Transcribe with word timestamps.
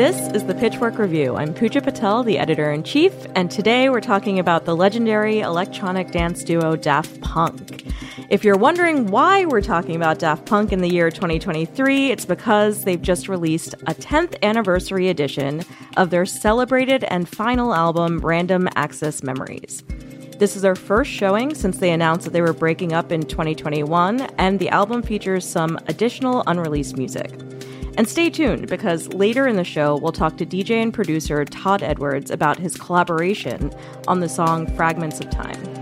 This 0.00 0.28
is 0.28 0.46
the 0.46 0.54
Pitchfork 0.54 0.96
Review. 0.96 1.36
I'm 1.36 1.52
Puja 1.52 1.82
Patel, 1.82 2.22
the 2.22 2.38
editor 2.38 2.72
in 2.72 2.82
chief, 2.84 3.12
and 3.34 3.50
today 3.50 3.90
we're 3.90 4.00
talking 4.00 4.38
about 4.38 4.64
the 4.64 4.74
legendary 4.74 5.40
electronic 5.40 6.10
dance 6.10 6.42
duo 6.42 6.74
Daft 6.74 7.20
Punk. 7.20 7.84
If 8.30 8.42
you're 8.42 8.56
wondering 8.56 9.08
why 9.08 9.44
we're 9.44 9.60
talking 9.60 9.96
about 9.96 10.18
Daft 10.18 10.46
Punk 10.46 10.72
in 10.72 10.80
the 10.80 10.88
year 10.88 11.10
2023, 11.10 12.12
it's 12.12 12.24
because 12.24 12.84
they've 12.84 13.02
just 13.02 13.28
released 13.28 13.74
a 13.88 13.94
10th 13.94 14.42
anniversary 14.42 15.10
edition 15.10 15.62
of 15.98 16.08
their 16.08 16.24
celebrated 16.24 17.04
and 17.04 17.28
final 17.28 17.74
album, 17.74 18.20
Random 18.20 18.70
Access 18.76 19.22
Memories. 19.22 19.84
This 20.38 20.56
is 20.56 20.62
their 20.62 20.76
first 20.76 21.10
showing 21.10 21.54
since 21.54 21.76
they 21.76 21.92
announced 21.92 22.24
that 22.24 22.32
they 22.32 22.40
were 22.40 22.54
breaking 22.54 22.94
up 22.94 23.12
in 23.12 23.24
2021, 23.24 24.22
and 24.38 24.58
the 24.58 24.70
album 24.70 25.02
features 25.02 25.46
some 25.46 25.78
additional 25.88 26.42
unreleased 26.46 26.96
music. 26.96 27.30
And 27.96 28.08
stay 28.08 28.30
tuned 28.30 28.68
because 28.68 29.08
later 29.12 29.46
in 29.46 29.56
the 29.56 29.64
show, 29.64 29.96
we'll 29.96 30.12
talk 30.12 30.36
to 30.38 30.46
DJ 30.46 30.82
and 30.82 30.94
producer 30.94 31.44
Todd 31.44 31.82
Edwards 31.82 32.30
about 32.30 32.58
his 32.58 32.76
collaboration 32.76 33.72
on 34.08 34.20
the 34.20 34.28
song 34.28 34.66
Fragments 34.74 35.20
of 35.20 35.30
Time. 35.30 35.80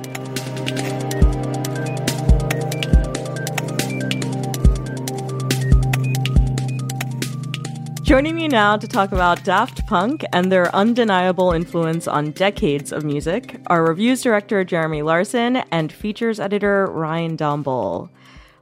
Joining 8.08 8.36
me 8.36 8.48
now 8.48 8.78
to 8.78 8.88
talk 8.88 9.12
about 9.12 9.44
Daft 9.44 9.86
Punk 9.86 10.24
and 10.32 10.50
their 10.50 10.74
undeniable 10.74 11.52
influence 11.52 12.08
on 12.08 12.30
decades 12.30 12.90
of 12.90 13.04
music 13.04 13.60
are 13.66 13.84
reviews 13.84 14.22
director 14.22 14.64
Jeremy 14.64 15.02
Larson 15.02 15.56
and 15.70 15.92
features 15.92 16.40
editor 16.40 16.86
Ryan 16.86 17.36
Dombal. 17.36 18.08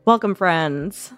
Welcome, 0.05 0.35
friends. 0.35 1.13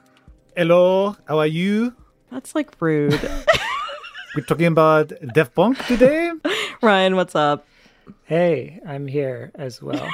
Hello, 0.55 1.17
how 1.27 1.39
are 1.39 1.47
you? 1.47 1.95
That's 2.31 2.55
like 2.55 2.71
rude. 2.81 3.13
We're 4.37 4.45
talking 4.45 4.67
about 4.67 5.13
Daft 5.35 5.55
Punk 5.55 5.85
today. 5.87 6.31
Ryan, 6.83 7.17
what's 7.17 7.35
up? 7.35 7.67
Hey, 8.25 8.81
I'm 8.87 9.07
here 9.07 9.51
as 9.55 9.83
well. 9.83 10.07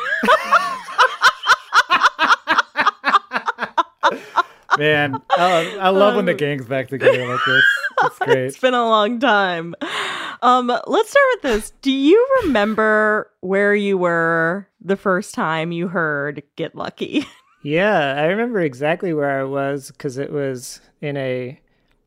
Man, 4.79 5.23
I, 5.31 5.77
I 5.81 5.91
love 5.91 6.17
when 6.17 6.25
the 6.25 6.35
gang's 6.35 6.67
back 6.67 6.89
together 6.89 7.29
like 7.29 7.41
this. 7.47 7.65
It's 8.03 8.19
great. 8.19 8.39
It's 8.39 8.59
been 8.59 8.75
a 8.75 8.89
long 8.89 9.21
time. 9.21 9.75
Um, 10.43 10.67
let's 10.67 11.11
start 11.11 11.25
with 11.35 11.43
this. 11.43 11.73
Do 11.81 11.93
you 11.93 12.27
remember 12.43 13.31
where 13.41 13.75
you 13.75 13.97
were 13.97 14.69
the 14.81 14.97
first 14.97 15.33
time 15.35 15.71
you 15.71 15.89
heard 15.89 16.43
Get 16.57 16.75
Lucky? 16.75 17.25
yeah, 17.63 18.15
I 18.19 18.25
remember 18.27 18.61
exactly 18.61 19.15
where 19.15 19.41
I 19.41 19.45
was 19.45 19.93
because 19.93 20.19
it 20.19 20.33
was 20.33 20.81
in 21.01 21.17
a 21.17 21.61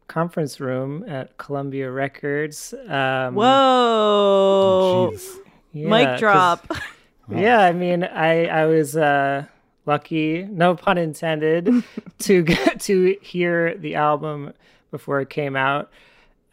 conference 0.08 0.60
room 0.60 1.04
at 1.08 1.38
Columbia 1.38 1.92
Records. 1.92 2.74
Um, 2.88 3.36
Whoa. 3.36 5.12
Jeez. 5.14 5.38
yeah, 5.74 5.90
Mic 5.90 6.08
'cause- 6.08 6.20
drop. 6.20 6.72
Yeah, 7.30 7.60
I 7.60 7.74
mean, 7.74 8.06
I 8.06 8.46
I 8.46 8.66
was 8.68 8.96
uh, 8.96 9.48
lucky, 9.86 10.44
no 10.50 10.76
pun 10.76 10.98
intended, 10.98 11.84
to 12.20 12.42
get 12.42 12.80
to 12.82 13.18
hear 13.22 13.76
the 13.76 13.96
album 13.96 14.54
before 14.92 15.20
it 15.20 15.30
came 15.30 15.58
out 15.58 15.92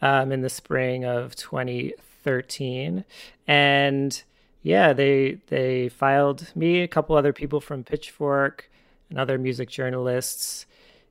um, 0.01 0.33
in 0.33 0.41
the 0.41 0.49
spring 0.49 1.05
of 1.05 1.33
2013, 1.37 3.05
and 3.47 4.23
yeah, 4.63 4.91
they 4.91 5.37
they 5.47 5.87
filed 5.87 6.51
me, 6.55 6.81
a 6.81 6.89
couple 6.89 7.15
other 7.15 7.31
people 7.31 7.61
from 7.61 7.85
Pitchfork, 7.85 8.69
and 9.09 9.17
other 9.17 9.37
music 9.37 9.69
journalists 9.69 10.65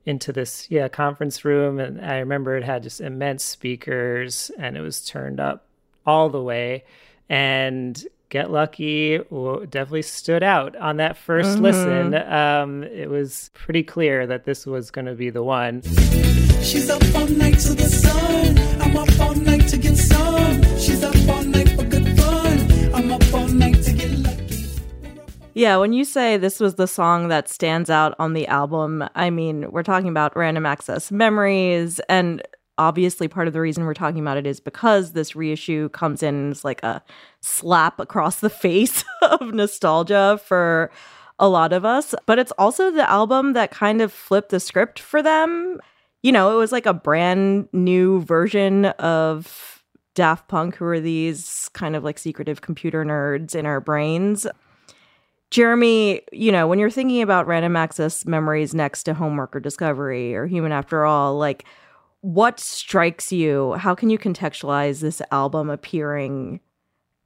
into 0.05 0.31
this 0.31 0.69
yeah 0.69 0.87
conference 0.87 1.43
room, 1.43 1.79
and 1.79 1.99
I 2.03 2.19
remember 2.19 2.55
it 2.55 2.63
had 2.63 2.83
just 2.83 3.01
immense 3.01 3.43
speakers, 3.43 4.51
and 4.57 4.77
it 4.77 4.81
was 4.81 5.03
turned 5.05 5.39
up 5.39 5.65
all 6.05 6.29
the 6.29 6.41
way, 6.41 6.83
and 7.29 8.05
Get 8.29 8.49
Lucky 8.49 9.17
w- 9.19 9.65
definitely 9.67 10.01
stood 10.01 10.41
out 10.43 10.75
on 10.75 10.97
that 10.97 11.15
1st 11.15 11.61
listen. 11.61 12.15
Um, 12.15 12.83
it 12.83 13.09
was 13.09 13.51
pretty 13.53 13.83
clear 13.83 14.25
that 14.27 14.45
this 14.45 14.65
was 14.65 14.89
going 14.89 15.05
to 15.05 15.13
be 15.13 15.29
the 15.29 15.43
one. 15.43 15.83
She's 16.61 16.89
up 16.89 17.01
all 17.15 17.27
night 17.27 17.59
to 17.59 17.73
the 17.75 17.87
sun. 17.87 18.81
I'm 18.81 18.97
up 18.97 19.19
all 19.19 19.35
night 19.35 19.67
to 19.69 19.77
get 19.77 19.95
some. 19.95 20.74
Yeah, 25.55 25.77
when 25.77 25.93
you 25.93 26.03
say 26.03 26.35
this 26.35 26.59
was 26.59 26.75
the 26.75 26.85
song 26.85 27.29
that 27.29 27.47
stands 27.47 27.89
out 27.89 28.13
on 28.19 28.33
the 28.33 28.45
album, 28.47 29.07
I 29.15 29.29
mean, 29.29 29.71
we're 29.71 29.83
talking 29.83 30.09
about 30.09 30.35
Random 30.35 30.65
Access 30.65 31.13
Memories. 31.13 32.01
And 32.09 32.43
obviously, 32.77 33.29
part 33.29 33.47
of 33.47 33.53
the 33.53 33.61
reason 33.61 33.85
we're 33.85 33.93
talking 33.93 34.19
about 34.19 34.35
it 34.35 34.45
is 34.45 34.59
because 34.59 35.13
this 35.13 35.33
reissue 35.33 35.87
comes 35.89 36.21
in 36.21 36.51
as 36.51 36.65
like 36.65 36.83
a 36.83 37.01
slap 37.39 38.01
across 38.01 38.41
the 38.41 38.49
face 38.65 39.05
of 39.21 39.53
nostalgia 39.53 40.41
for 40.45 40.91
a 41.39 41.47
lot 41.47 41.71
of 41.71 41.85
us. 41.85 42.13
But 42.25 42.37
it's 42.37 42.51
also 42.57 42.91
the 42.91 43.09
album 43.09 43.53
that 43.53 43.71
kind 43.71 44.01
of 44.01 44.11
flipped 44.11 44.49
the 44.49 44.59
script 44.59 44.99
for 44.99 45.23
them. 45.23 45.79
You 46.21 46.33
know, 46.33 46.51
it 46.51 46.57
was 46.57 46.73
like 46.73 46.85
a 46.85 46.93
brand 46.93 47.69
new 47.71 48.19
version 48.23 48.85
of 48.85 49.81
Daft 50.15 50.49
Punk, 50.49 50.75
who 50.75 50.85
are 50.85 50.99
these 50.99 51.69
kind 51.73 51.95
of 51.95 52.03
like 52.03 52.19
secretive 52.19 52.59
computer 52.59 53.05
nerds 53.05 53.55
in 53.55 53.65
our 53.65 53.79
brains. 53.79 54.45
Jeremy, 55.51 56.21
you 56.31 56.51
know, 56.51 56.67
when 56.67 56.79
you're 56.79 56.89
thinking 56.89 57.21
about 57.21 57.47
random 57.47 57.75
access 57.75 58.25
memories 58.25 58.73
next 58.73 59.03
to 59.03 59.13
homework 59.13 59.55
or 59.55 59.59
discovery 59.59 60.35
or 60.35 60.47
human 60.47 60.71
after 60.71 61.05
all, 61.05 61.37
like 61.37 61.65
what 62.21 62.59
strikes 62.59 63.31
you? 63.31 63.73
How 63.73 63.93
can 63.93 64.09
you 64.09 64.17
contextualize 64.17 64.99
this 64.99 65.21
album 65.31 65.69
appearing 65.69 66.59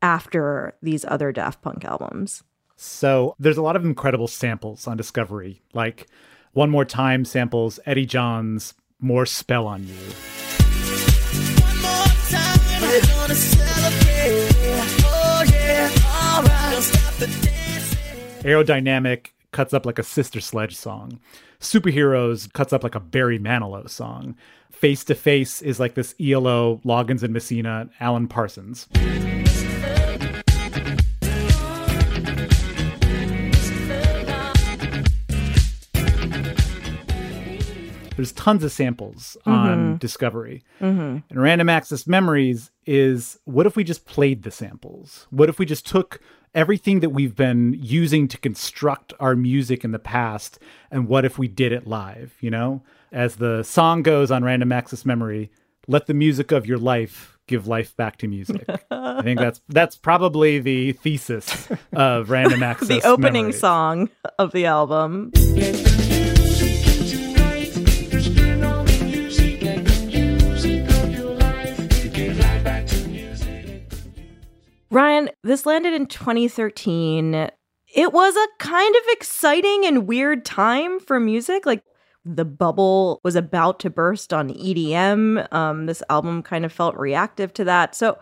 after 0.01 0.75
these 0.81 1.05
other 1.05 1.31
Daft 1.31 1.61
Punk 1.61 1.85
albums? 1.85 2.43
So 2.75 3.35
there's 3.39 3.57
a 3.57 3.61
lot 3.61 3.75
of 3.75 3.85
incredible 3.85 4.27
samples 4.27 4.87
on 4.87 4.97
Discovery. 4.97 5.61
Like 5.73 6.07
One 6.51 6.69
More 6.69 6.85
Time 6.85 7.23
samples 7.23 7.79
Eddie 7.85 8.05
Johns 8.05 8.73
More 8.99 9.25
Spell 9.25 9.67
on 9.67 9.87
You. 9.87 9.95
One 11.61 11.81
more 11.81 12.05
time, 12.29 12.59
we're 12.81 13.01
gonna 13.01 13.35
celebrate. 13.35 14.51
Oh 15.05 15.43
yeah, 15.47 15.89
alright. 16.37 17.58
Aerodynamic 18.43 19.31
cuts 19.51 19.73
up 19.73 19.85
like 19.85 19.99
a 19.99 20.03
Sister 20.03 20.39
Sledge 20.39 20.73
song. 20.73 21.19
Superheroes 21.59 22.51
cuts 22.53 22.71
up 22.71 22.83
like 22.83 22.95
a 22.95 22.99
Barry 23.01 23.37
Manilow 23.37 23.89
song. 23.89 24.35
Face 24.71 25.03
to 25.03 25.15
Face 25.15 25.61
is 25.61 25.77
like 25.77 25.95
this 25.95 26.15
ELO, 26.21 26.79
Loggins 26.85 27.21
and 27.21 27.33
Messina, 27.33 27.89
Alan 27.99 28.29
Parsons. 28.29 28.87
There's 38.15 38.31
tons 38.33 38.63
of 38.63 38.71
samples 38.71 39.37
on 39.45 39.77
mm-hmm. 39.77 39.95
Discovery. 39.95 40.63
Mm-hmm. 40.81 41.17
And 41.29 41.41
Random 41.41 41.69
Access 41.69 42.07
Memories 42.07 42.71
is 42.85 43.37
what 43.43 43.65
if 43.65 43.75
we 43.75 43.83
just 43.83 44.05
played 44.05 44.43
the 44.43 44.51
samples? 44.51 45.27
What 45.29 45.49
if 45.49 45.59
we 45.59 45.65
just 45.65 45.85
took 45.85 46.21
everything 46.55 46.99
that 47.01 47.09
we've 47.09 47.35
been 47.35 47.75
using 47.79 48.27
to 48.27 48.37
construct 48.37 49.13
our 49.19 49.35
music 49.35 49.83
in 49.83 49.91
the 49.91 49.99
past 49.99 50.59
and 50.91 51.07
what 51.07 51.25
if 51.25 51.37
we 51.37 51.47
did 51.47 51.71
it 51.71 51.87
live, 51.87 52.35
you 52.41 52.49
know? 52.49 52.81
As 53.11 53.37
the 53.37 53.63
song 53.63 54.03
goes 54.03 54.29
on 54.31 54.43
Random 54.43 54.71
Access 54.71 55.05
Memory, 55.05 55.51
let 55.87 56.05
the 56.07 56.13
music 56.13 56.51
of 56.51 56.65
your 56.67 56.77
life 56.77 57.37
give 57.47 57.65
life 57.67 57.95
back 57.97 58.17
to 58.17 58.27
music. 58.27 58.63
I 58.91 59.23
think 59.23 59.39
that's 59.39 59.59
that's 59.69 59.97
probably 59.97 60.59
the 60.59 60.91
thesis 60.93 61.67
of 61.93 62.29
Random 62.29 62.61
Access. 62.71 62.87
the 62.87 63.01
opening 63.07 63.33
Memories. 63.45 63.59
song 63.59 64.09
of 64.37 64.51
the 64.51 64.67
album. 64.67 65.31
Ryan, 74.91 75.29
this 75.43 75.65
landed 75.65 75.93
in 75.93 76.07
2013. 76.07 77.49
It 77.95 78.13
was 78.13 78.35
a 78.35 78.47
kind 78.63 78.95
of 78.95 79.01
exciting 79.09 79.85
and 79.85 80.07
weird 80.07 80.45
time 80.45 80.99
for 80.99 81.19
music. 81.19 81.65
Like 81.65 81.83
the 82.25 82.45
bubble 82.45 83.19
was 83.23 83.35
about 83.35 83.79
to 83.81 83.89
burst 83.89 84.33
on 84.33 84.49
EDM. 84.49 85.51
Um, 85.53 85.85
this 85.85 86.03
album 86.09 86.43
kind 86.43 86.65
of 86.65 86.73
felt 86.73 86.95
reactive 86.97 87.53
to 87.55 87.63
that. 87.65 87.95
So, 87.95 88.17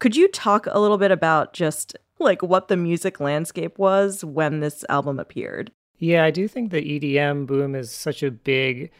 could 0.00 0.16
you 0.16 0.28
talk 0.28 0.66
a 0.66 0.80
little 0.80 0.98
bit 0.98 1.10
about 1.10 1.52
just 1.52 1.96
like 2.18 2.42
what 2.42 2.68
the 2.68 2.76
music 2.76 3.20
landscape 3.20 3.78
was 3.78 4.24
when 4.24 4.60
this 4.60 4.84
album 4.88 5.18
appeared? 5.18 5.72
Yeah, 5.98 6.24
I 6.24 6.30
do 6.30 6.48
think 6.48 6.70
the 6.70 6.82
EDM 6.82 7.46
boom 7.46 7.74
is 7.74 7.90
such 7.90 8.22
a 8.22 8.30
big 8.30 8.90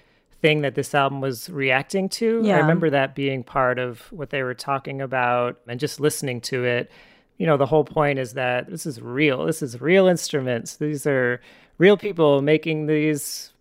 thing 0.44 0.60
that 0.60 0.74
this 0.74 0.94
album 0.94 1.22
was 1.22 1.48
reacting 1.48 2.06
to. 2.06 2.42
Yeah. 2.44 2.56
I 2.56 2.58
remember 2.58 2.90
that 2.90 3.14
being 3.14 3.42
part 3.42 3.78
of 3.78 4.12
what 4.12 4.28
they 4.28 4.42
were 4.42 4.52
talking 4.52 5.00
about 5.00 5.58
and 5.66 5.80
just 5.80 6.00
listening 6.00 6.42
to 6.42 6.66
it. 6.66 6.90
You 7.38 7.46
know, 7.46 7.56
the 7.56 7.64
whole 7.64 7.82
point 7.82 8.18
is 8.18 8.34
that 8.34 8.68
this 8.68 8.84
is 8.84 9.00
real. 9.00 9.46
This 9.46 9.62
is 9.62 9.80
real 9.80 10.06
instruments. 10.06 10.76
These 10.76 11.06
are 11.06 11.40
real 11.78 11.96
people 11.96 12.42
making 12.42 12.88
these 12.88 13.54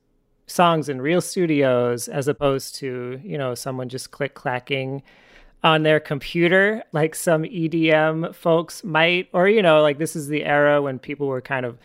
songs 0.46 0.90
in 0.90 1.02
real 1.02 1.22
studios 1.22 2.10
as 2.10 2.28
opposed 2.28 2.76
to, 2.76 3.22
you 3.24 3.38
know, 3.38 3.56
someone 3.56 3.88
just 3.88 4.12
click 4.12 4.34
clacking 4.34 5.04
on 5.64 5.84
their 5.84 6.02
computer 6.02 6.84
like 6.92 7.16
some 7.16 7.44
EDM 7.44 8.36
folks 8.36 8.84
might 8.84 9.30
or 9.32 9.48
you 9.48 9.62
know, 9.62 9.82
like 9.82 10.00
this 10.00 10.18
is 10.18 10.28
the 10.28 10.44
era 10.44 10.82
when 10.82 11.00
people 11.00 11.28
were 11.28 11.40
kind 11.40 11.66
of 11.66 11.78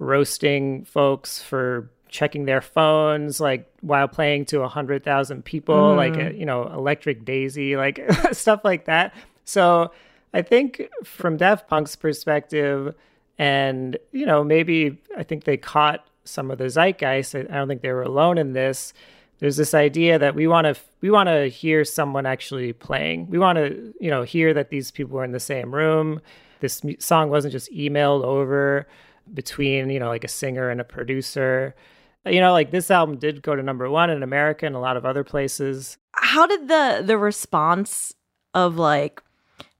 roasting 0.00 0.84
folks 0.86 1.40
for 1.40 1.88
checking 2.10 2.44
their 2.44 2.60
phones 2.60 3.40
like 3.40 3.72
while 3.80 4.08
playing 4.08 4.44
to 4.44 4.60
a 4.62 4.68
hundred 4.68 5.04
thousand 5.04 5.44
people 5.44 5.94
like 5.94 6.16
uh, 6.16 6.30
you 6.30 6.44
know 6.44 6.66
electric 6.72 7.24
daisy 7.24 7.76
like 7.76 8.00
stuff 8.32 8.60
like 8.64 8.86
that. 8.86 9.14
So 9.44 9.92
i 10.32 10.42
think 10.42 10.88
from 11.02 11.36
daft 11.36 11.68
punk's 11.68 11.96
perspective 11.96 12.94
and 13.36 13.96
you 14.12 14.24
know 14.24 14.44
maybe 14.44 14.96
i 15.16 15.24
think 15.24 15.42
they 15.42 15.56
caught 15.56 16.06
some 16.24 16.50
of 16.50 16.58
the 16.58 16.68
zeitgeist 16.68 17.34
i 17.34 17.40
I 17.40 17.58
don't 17.58 17.68
think 17.68 17.82
they 17.82 17.92
were 17.92 18.02
alone 18.02 18.38
in 18.38 18.52
this. 18.52 18.92
There's 19.38 19.56
this 19.56 19.72
idea 19.72 20.18
that 20.18 20.34
we 20.34 20.46
want 20.46 20.66
to 20.66 20.80
we 21.00 21.10
want 21.10 21.28
to 21.28 21.48
hear 21.48 21.84
someone 21.84 22.26
actually 22.26 22.72
playing. 22.72 23.30
We 23.30 23.38
want 23.38 23.56
to 23.56 23.94
you 24.00 24.10
know 24.10 24.22
hear 24.22 24.52
that 24.54 24.70
these 24.70 24.90
people 24.90 25.16
were 25.16 25.24
in 25.24 25.32
the 25.32 25.40
same 25.40 25.74
room. 25.74 26.20
This 26.60 26.82
song 26.98 27.30
wasn't 27.30 27.52
just 27.52 27.72
emailed 27.72 28.22
over 28.22 28.86
between 29.32 29.90
you 29.90 29.98
know 29.98 30.08
like 30.08 30.24
a 30.24 30.28
singer 30.28 30.68
and 30.70 30.80
a 30.80 30.84
producer 30.84 31.74
you 32.26 32.40
know 32.40 32.52
like 32.52 32.70
this 32.70 32.90
album 32.90 33.16
did 33.16 33.42
go 33.42 33.54
to 33.54 33.62
number 33.62 33.88
one 33.88 34.10
in 34.10 34.22
america 34.22 34.66
and 34.66 34.76
a 34.76 34.80
lot 34.80 34.96
of 34.96 35.04
other 35.04 35.24
places 35.24 35.98
How 36.12 36.46
did 36.46 36.68
the 36.68 37.02
the 37.04 37.18
response 37.18 38.14
of 38.54 38.76
like 38.76 39.22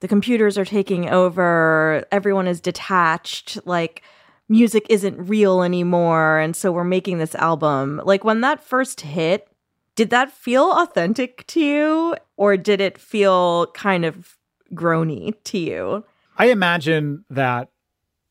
the 0.01 0.09
computers 0.09 0.57
are 0.57 0.65
taking 0.65 1.09
over, 1.11 2.05
everyone 2.11 2.47
is 2.47 2.61
detached, 2.61 3.59
like 3.67 4.03
music 4.49 4.87
isn't 4.89 5.29
real 5.29 5.63
anymore, 5.63 6.39
and 6.39 6.57
so 6.57 6.73
we're 6.73 6.85
making 6.85 7.19
this 7.19 7.35
album. 7.35 8.01
Like 8.05 8.25
when 8.25 8.41
that 8.41 8.65
first 8.65 9.03
hit, 9.03 9.49
did 9.97 10.11
that 10.11 10.33
feel 10.33 10.73
authentic 10.73 11.47
to 11.49 11.61
you 11.61 12.17
or 12.37 12.57
did 12.57 12.81
it 12.81 12.97
feel 12.97 13.67
kind 13.69 14.05
of 14.05 14.39
groany 14.73 15.35
to 15.45 15.59
you? 15.59 16.05
I 16.39 16.47
imagine 16.47 17.25
that 17.29 17.69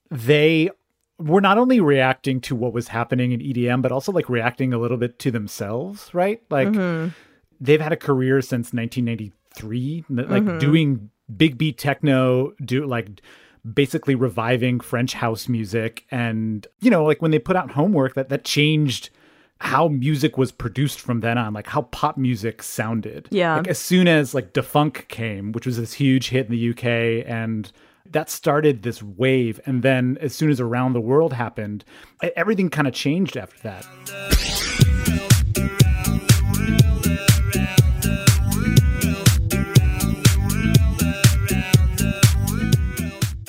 they 0.10 0.72
were 1.20 1.42
not 1.42 1.58
only 1.58 1.80
reacting 1.80 2.40
to 2.42 2.56
what 2.56 2.74
was 2.74 2.88
happening 2.88 3.34
in 3.34 3.40
EDM, 3.42 3.82
but 3.82 3.92
also 3.92 4.12
like 4.12 4.30
reacting 4.30 4.74
a 4.74 4.78
little 4.78 4.98
bit 4.98 5.20
to 5.20 5.32
themselves, 5.32 6.10
right? 6.14 6.42
Like 6.50 6.70
mm-hmm. 6.70 7.10
they've 7.60 7.82
had 7.82 7.92
a 7.92 7.98
career 7.98 8.42
since 8.42 8.74
1993, 8.74 10.06
n- 10.10 10.16
like 10.16 10.44
mm-hmm. 10.44 10.60
doing 10.60 11.10
big 11.36 11.58
beat 11.58 11.78
techno, 11.78 12.54
do 12.64 12.86
like 12.86 13.22
basically 13.74 14.16
reviving 14.16 14.80
French 14.80 15.14
house 15.14 15.50
music. 15.50 16.06
And, 16.10 16.66
you 16.80 16.90
know, 16.90 17.04
like 17.04 17.22
when 17.22 17.32
they 17.32 17.40
put 17.40 17.58
out 17.58 17.72
homework, 17.72 18.16
that 18.16 18.30
that 18.30 18.46
changed 18.46 19.10
how 19.62 19.90
music 19.90 20.38
was 20.38 20.54
produced 20.54 21.02
from 21.02 21.20
then 21.20 21.38
on, 21.38 21.54
like 21.54 21.68
how 21.68 21.82
pop 21.82 22.18
music 22.18 22.64
sounded. 22.64 23.28
Yeah. 23.30 23.58
Like 23.58 23.68
as 23.68 23.78
soon 23.78 24.08
as 24.08 24.34
like 24.34 24.54
Da 24.54 24.62
Funk 24.62 25.08
came, 25.10 25.52
which 25.52 25.66
was 25.66 25.78
this 25.78 25.94
huge 25.94 26.30
hit 26.30 26.46
in 26.46 26.52
the 26.54 26.70
UK 26.70 27.28
and 27.30 27.70
that 28.12 28.30
started 28.30 28.84
this 28.84 29.02
wave 29.04 29.60
and 29.66 29.84
then 29.84 30.18
as 30.22 30.36
soon 30.36 30.50
as 30.50 30.60
around 30.60 30.94
the 30.94 31.02
world 31.02 31.34
happened 31.34 31.84
everything 32.36 32.70
kind 32.70 32.88
of 32.88 32.94
changed 32.94 33.38
after 33.38 33.60
that. 33.64 33.86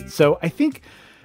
So 0.09 0.39
i 0.43 0.49
think 0.49 0.83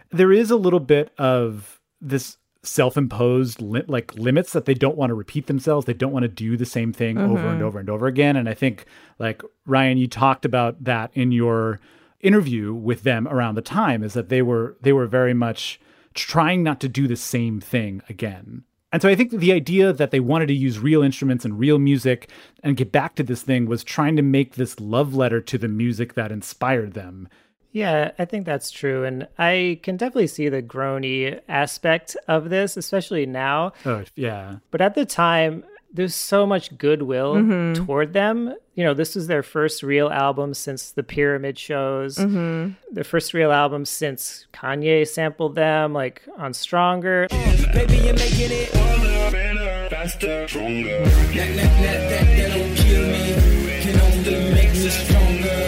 there 0.10 0.32
is 0.32 0.52
a 0.52 0.56
little 0.56 0.80
bit 0.80 1.12
of 1.18 1.82
this 2.00 2.38
self-imposed 2.64 3.62
li- 3.62 3.84
like 3.88 4.14
limits 4.16 4.54
that 4.54 4.66
they 4.66 4.74
don't 4.74 4.98
want 4.98 5.10
to 5.10 5.14
repeat 5.14 5.48
themselves 5.48 5.86
they 5.86 5.94
don't 5.94 6.12
want 6.12 6.24
to 6.24 6.30
do 6.30 6.58
the 6.58 6.66
same 6.66 6.92
thing 6.92 7.18
over 7.18 7.38
and 7.38 7.58
mm-hmm. 7.58 7.64
over 7.64 7.80
and 7.80 7.90
over 7.90 8.08
again 8.08 8.36
and 8.36 8.50
i 8.50 8.54
think 8.54 8.86
like 9.20 9.44
ryan 9.66 9.98
you 9.98 10.08
talked 10.08 10.46
about 10.46 10.84
that 10.84 11.12
in 11.14 11.32
your 11.32 11.80
interview 12.26 12.74
with 12.74 13.04
them 13.04 13.28
around 13.28 13.56
the 13.56 13.62
time 13.62 14.04
is 14.04 14.14
that 14.14 14.30
they 14.30 14.42
were 14.42 14.76
they 14.82 14.94
were 14.94 15.08
very 15.08 15.34
much 15.34 15.80
trying 16.14 16.64
not 16.64 16.80
to 16.80 16.88
do 16.90 17.08
the 17.08 17.16
same 17.16 17.60
thing 17.60 18.02
again 18.10 18.64
and 18.92 19.02
so 19.02 19.10
i 19.10 19.16
think 19.16 19.32
the 19.32 19.52
idea 19.52 19.94
that 19.94 20.12
they 20.12 20.20
wanted 20.20 20.48
to 20.48 20.54
use 20.54 20.80
real 20.80 21.04
instruments 21.04 21.46
and 21.46 21.60
real 21.60 21.78
music 21.80 22.30
and 22.64 22.78
get 22.78 22.92
back 22.92 23.16
to 23.16 23.24
this 23.24 23.42
thing 23.44 23.66
was 23.66 23.84
trying 23.84 24.16
to 24.16 24.22
make 24.22 24.56
this 24.56 24.80
love 24.80 25.14
letter 25.16 25.42
to 25.42 25.58
the 25.58 25.68
music 25.68 26.14
that 26.14 26.32
inspired 26.32 26.94
them 26.94 27.28
Yeah, 27.72 28.12
I 28.18 28.24
think 28.24 28.46
that's 28.46 28.72
true. 28.72 29.04
And 29.04 29.28
I 29.38 29.82
can 29.84 29.98
definitely 29.98 30.28
see 30.28 30.48
the 30.48 30.64
groany 30.64 31.42
aspect 31.50 32.16
of 32.26 32.50
this, 32.50 32.78
especially 32.78 33.26
now. 33.26 33.74
oh 33.86 34.04
yeah 34.16 34.60
But 34.72 34.80
at 34.80 34.96
the 34.96 35.06
time, 35.06 35.66
there's 35.96 36.16
so 36.16 36.46
much 36.46 36.78
goodwill 36.78 37.36
mm-hmm. 37.36 37.86
toward 37.86 38.14
them. 38.14 38.54
You 38.76 38.84
know, 38.84 38.94
this 38.94 39.16
is 39.16 39.28
their 39.28 39.44
first 39.44 39.82
real 39.82 40.10
album 40.10 40.54
since 40.54 40.92
the 40.92 41.04
Pyramid 41.04 41.58
shows, 41.58 42.18
mm-hmm. 42.18 42.74
their 42.92 43.06
first 43.06 43.34
real 43.34 43.52
album 43.52 43.86
since 43.86 44.48
Kanye 44.54 45.08
sampled 45.08 45.56
them, 45.56 45.94
like 45.94 46.24
on 46.38 46.54
Stronger. 46.54 47.28
Baby, 47.30 47.98
you're 47.98 48.14
making 48.14 48.52
it 48.52 48.76
harder, 48.76 49.32
better, 49.32 49.90
faster, 49.90 50.48
stronger. 50.48 51.00
That, 51.00 51.34
that, 51.34 51.56
that, 51.56 52.10
that, 52.10 52.38
that 52.38 52.58
don't 52.58 52.76
kill 52.76 53.08
me, 53.08 53.82
can 53.82 54.00
only 54.02 54.54
make 54.54 54.72
me 54.74 54.90
stronger. 54.90 55.60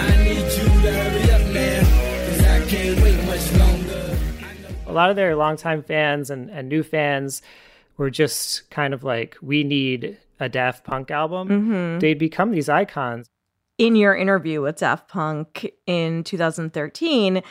I 0.00 0.24
need 0.24 0.38
you 0.38 0.66
to 0.82 0.92
hurry 0.92 1.30
up 1.30 1.46
now, 1.54 1.80
cause 2.26 2.40
I 2.44 2.66
can't 2.66 3.00
wait 3.00 3.24
much 3.24 3.52
longer. 3.56 4.18
a 4.86 4.92
lot 4.92 5.10
of 5.10 5.16
their 5.16 5.36
longtime 5.36 5.84
fans 5.84 6.30
and, 6.30 6.50
and 6.50 6.68
new 6.68 6.82
fans 6.82 7.40
were 7.98 8.08
just 8.10 8.70
kind 8.70 8.94
of 8.94 9.04
like, 9.04 9.36
we 9.42 9.62
need 9.64 10.16
a 10.40 10.48
Daft 10.48 10.84
Punk 10.84 11.10
album. 11.10 11.48
Mm-hmm. 11.48 11.98
They'd 11.98 12.18
become 12.18 12.52
these 12.52 12.68
icons. 12.70 13.28
in 13.76 13.94
your 13.94 14.14
interview 14.16 14.60
with 14.60 14.76
Daft 14.78 15.08
Punk 15.08 15.70
in 15.86 16.24
2013, 16.24 17.42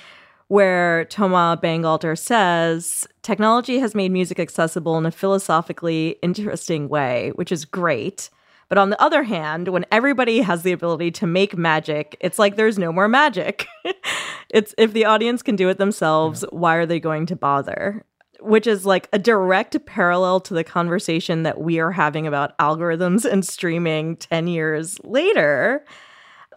where 0.50 1.06
Thomas 1.06 1.60
Bangalter 1.62 2.18
says 2.18 3.08
technology 3.22 3.80
has 3.80 3.96
made 3.96 4.12
music 4.12 4.40
accessible 4.40 4.98
in 4.98 5.06
a 5.06 5.12
philosophically 5.12 6.18
interesting 6.22 6.90
way, 6.90 7.32
which 7.36 7.52
is 7.52 7.66
great. 7.66 8.30
But 8.70 8.78
on 8.78 8.90
the 8.90 9.02
other 9.02 9.24
hand, 9.24 9.70
when 9.70 9.86
everybody 9.92 10.42
has 10.42 10.64
the 10.64 10.74
ability 10.74 11.12
to 11.12 11.28
make 11.28 11.58
magic, 11.58 12.18
it's 12.20 12.38
like 12.38 12.58
there's 12.58 12.78
no 12.78 12.92
more 12.92 13.08
magic. 13.08 13.66
it's 14.50 14.76
if 14.78 14.92
the 14.92 15.06
audience 15.06 15.42
can 15.42 15.56
do 15.56 15.70
it 15.70 15.78
themselves, 15.78 16.44
why 16.50 16.76
are 16.76 16.86
they 16.86 17.00
going 17.00 17.26
to 17.28 17.36
bother? 17.38 18.04
Which 18.40 18.68
is 18.68 18.86
like 18.86 19.10
a 19.12 19.18
direct 19.18 19.84
parallel 19.86 20.40
to 20.42 20.54
the 20.54 20.64
conversation 20.64 21.44
that 21.44 21.60
we 21.60 21.80
are 21.80 21.92
having 21.92 22.28
about 22.28 22.58
algorithms 22.60 23.26
and 23.26 23.44
streaming 23.46 24.16
10 24.18 24.48
years 24.48 25.00
later. 25.04 25.84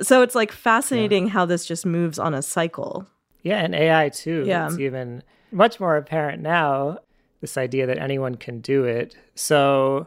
So 0.03 0.21
it's 0.23 0.35
like 0.35 0.53
fascinating 0.53 1.29
how 1.29 1.47
this 1.47 1.65
just 1.65 1.87
moves 1.87 2.19
on 2.19 2.35
a 2.35 2.43
cycle. 2.43 3.07
Yeah, 3.43 3.61
and 3.61 3.75
AI 3.75 4.11
too. 4.11 4.45
Yeah. 4.47 4.67
It's 4.67 4.79
even 4.79 5.23
much 5.53 5.81
more 5.81 5.97
apparent 5.97 6.43
now, 6.43 6.99
this 7.41 7.57
idea 7.57 7.87
that 7.87 7.99
anyone 7.99 8.35
can 8.35 8.61
do 8.61 8.85
it. 8.85 9.17
So 9.35 10.07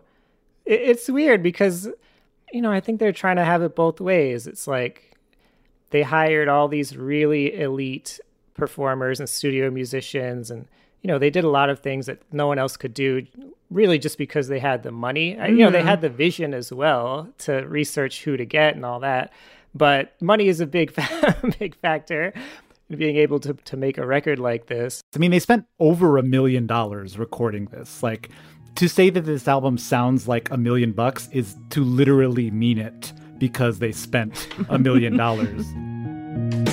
it's 0.65 1.09
weird 1.09 1.41
because, 1.41 1.89
you 2.51 2.61
know, 2.61 2.71
I 2.71 2.79
think 2.79 2.99
they're 2.99 3.11
trying 3.11 3.37
to 3.37 3.43
have 3.43 3.63
it 3.63 3.75
both 3.75 3.99
ways. 3.99 4.45
It's 4.45 4.67
like 4.67 5.15
they 5.89 6.03
hired 6.03 6.47
all 6.47 6.67
these 6.67 6.95
really 6.95 7.59
elite 7.59 8.19
performers 8.53 9.19
and 9.19 9.27
studio 9.27 9.71
musicians 9.71 10.51
and 10.51 10.67
you 11.03 11.07
know 11.10 11.19
they 11.19 11.29
did 11.29 11.43
a 11.43 11.50
lot 11.50 11.69
of 11.69 11.79
things 11.79 12.07
that 12.07 12.22
no 12.31 12.48
one 12.48 12.57
else 12.57 12.75
could 12.77 12.93
do 12.93 13.25
really 13.69 14.00
just 14.00 14.17
because 14.17 14.48
they 14.48 14.60
had 14.60 14.81
the 14.83 14.91
money 14.91 15.38
Uh, 15.38 15.45
you 15.48 15.57
know 15.57 15.69
they 15.69 15.83
had 15.83 16.01
the 16.01 16.10
vision 16.10 16.53
as 16.53 16.72
well 16.74 17.29
to 17.39 17.53
research 17.67 18.24
who 18.24 18.36
to 18.38 18.45
get 18.45 18.75
and 18.75 18.86
all 18.86 19.00
that 19.00 19.31
but 19.75 20.19
money 20.22 20.48
is 20.48 20.60
a 20.60 20.65
big 20.67 20.93
big 21.60 21.75
factor 21.75 22.33
in 22.89 22.98
being 22.98 23.17
able 23.17 23.39
to 23.41 23.53
to 23.53 23.77
make 23.77 23.98
a 23.98 24.05
record 24.05 24.39
like 24.39 24.67
this. 24.67 25.01
I 25.15 25.19
mean, 25.19 25.31
they 25.31 25.39
spent 25.39 25.65
over 25.79 26.17
a 26.17 26.24
million 26.24 26.67
dollars 26.67 27.17
recording 27.17 27.65
this. 27.65 28.03
Like 28.03 28.29
to 28.75 28.88
say 28.88 29.10
that 29.10 29.22
this 29.22 29.48
album 29.48 29.77
sounds 29.77 30.27
like 30.27 30.50
a 30.51 30.57
million 30.57 30.91
bucks 30.91 31.29
is 31.31 31.55
to 31.72 31.83
literally 31.83 32.51
mean 32.51 32.77
it 32.77 33.13
because 33.38 33.79
they 33.79 33.91
spent 33.91 34.48
a 34.69 34.77
million 34.77 35.17
dollars. 35.17 35.65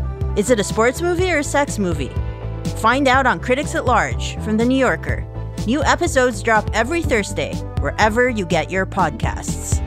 Is 0.37 0.49
it 0.49 0.61
a 0.61 0.63
sports 0.63 1.01
movie 1.01 1.29
or 1.29 1.39
a 1.39 1.43
sex 1.43 1.77
movie? 1.77 2.09
Find 2.77 3.05
out 3.09 3.25
on 3.25 3.37
Critics 3.37 3.75
at 3.75 3.83
Large 3.83 4.37
from 4.37 4.55
The 4.55 4.63
New 4.63 4.77
Yorker. 4.77 5.27
New 5.67 5.83
episodes 5.83 6.41
drop 6.41 6.69
every 6.73 7.01
Thursday, 7.01 7.53
wherever 7.81 8.29
you 8.29 8.45
get 8.45 8.71
your 8.71 8.85
podcasts. 8.85 9.85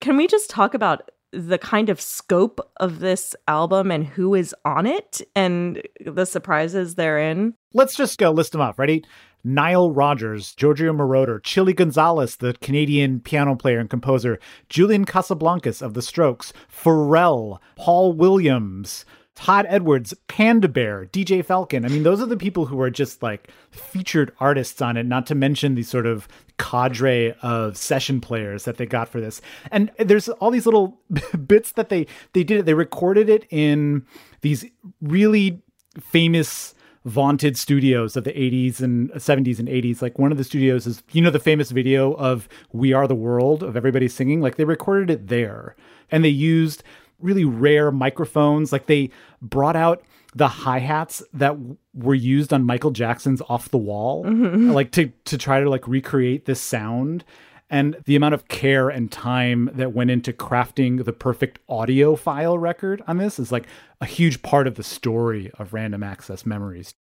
Can 0.00 0.16
we 0.16 0.26
just 0.26 0.48
talk 0.48 0.72
about 0.72 1.10
the 1.30 1.58
kind 1.58 1.90
of 1.90 2.00
scope 2.00 2.58
of 2.78 3.00
this 3.00 3.36
album 3.46 3.90
and 3.90 4.06
who 4.06 4.34
is 4.34 4.54
on 4.64 4.86
it 4.86 5.20
and 5.36 5.82
the 6.06 6.24
surprises 6.24 6.94
therein? 6.94 7.52
Let's 7.74 7.94
just 7.94 8.16
go 8.16 8.30
list 8.30 8.52
them 8.52 8.62
off. 8.62 8.78
Ready? 8.78 9.04
Nile 9.44 9.90
Rodgers, 9.90 10.54
Giorgio 10.54 10.92
Moroder, 10.92 11.42
Chilly 11.42 11.72
Gonzales, 11.72 12.36
the 12.36 12.54
Canadian 12.54 13.20
piano 13.20 13.56
player 13.56 13.78
and 13.78 13.90
composer, 13.90 14.38
Julian 14.68 15.04
Casablancas 15.04 15.80
of 15.82 15.94
The 15.94 16.02
Strokes, 16.02 16.52
Pharrell, 16.70 17.58
Paul 17.76 18.12
Williams, 18.12 19.04
Todd 19.38 19.66
Edwards, 19.68 20.14
Panda 20.26 20.66
Bear, 20.66 21.06
DJ 21.06 21.44
Falcon. 21.44 21.84
I 21.84 21.88
mean, 21.88 22.02
those 22.02 22.20
are 22.20 22.26
the 22.26 22.36
people 22.36 22.66
who 22.66 22.80
are 22.80 22.90
just 22.90 23.22
like 23.22 23.52
featured 23.70 24.32
artists 24.40 24.82
on 24.82 24.96
it, 24.96 25.06
not 25.06 25.26
to 25.28 25.36
mention 25.36 25.76
the 25.76 25.84
sort 25.84 26.06
of 26.06 26.26
cadre 26.58 27.32
of 27.40 27.76
session 27.76 28.20
players 28.20 28.64
that 28.64 28.78
they 28.78 28.86
got 28.86 29.08
for 29.08 29.20
this. 29.20 29.40
And 29.70 29.92
there's 29.96 30.28
all 30.28 30.50
these 30.50 30.66
little 30.66 31.00
bits 31.46 31.70
that 31.72 31.88
they 31.88 32.08
they 32.32 32.42
did 32.42 32.58
it. 32.58 32.66
They 32.66 32.74
recorded 32.74 33.28
it 33.28 33.46
in 33.48 34.04
these 34.40 34.64
really 35.00 35.62
famous 36.00 36.74
vaunted 37.08 37.56
studios 37.56 38.16
of 38.16 38.24
the 38.24 38.32
80s 38.32 38.80
and 38.80 39.10
70s 39.12 39.58
and 39.58 39.68
80s. 39.68 40.02
Like 40.02 40.18
one 40.18 40.30
of 40.30 40.38
the 40.38 40.44
studios 40.44 40.86
is, 40.86 41.02
you 41.12 41.22
know, 41.22 41.30
the 41.30 41.40
famous 41.40 41.70
video 41.70 42.12
of 42.14 42.48
We 42.72 42.92
Are 42.92 43.06
the 43.06 43.14
World 43.14 43.62
of 43.62 43.76
everybody 43.76 44.08
singing. 44.08 44.40
Like 44.40 44.56
they 44.56 44.64
recorded 44.64 45.10
it 45.10 45.28
there 45.28 45.74
and 46.10 46.24
they 46.24 46.28
used 46.28 46.82
really 47.18 47.44
rare 47.44 47.90
microphones. 47.90 48.72
Like 48.72 48.86
they 48.86 49.10
brought 49.40 49.76
out 49.76 50.02
the 50.34 50.48
hi 50.48 50.78
hats 50.78 51.22
that 51.32 51.50
w- 51.50 51.76
were 51.94 52.14
used 52.14 52.52
on 52.52 52.64
Michael 52.64 52.90
Jackson's 52.90 53.40
Off 53.48 53.70
the 53.70 53.78
Wall, 53.78 54.24
mm-hmm. 54.24 54.70
like 54.70 54.92
to 54.92 55.10
to 55.24 55.38
try 55.38 55.60
to 55.60 55.70
like 55.70 55.88
recreate 55.88 56.44
this 56.44 56.60
sound. 56.60 57.24
And 57.70 57.96
the 58.06 58.16
amount 58.16 58.34
of 58.34 58.48
care 58.48 58.88
and 58.88 59.12
time 59.12 59.70
that 59.74 59.92
went 59.92 60.10
into 60.10 60.32
crafting 60.32 61.04
the 61.04 61.12
perfect 61.12 61.58
audio 61.68 62.16
file 62.16 62.58
record 62.58 63.02
on 63.06 63.18
this 63.18 63.38
is 63.38 63.52
like 63.52 63.66
a 64.00 64.06
huge 64.06 64.42
part 64.42 64.66
of 64.66 64.76
the 64.76 64.82
story 64.82 65.50
of 65.58 65.74
Random 65.74 66.02
Access 66.02 66.46
Memories. 66.46 66.94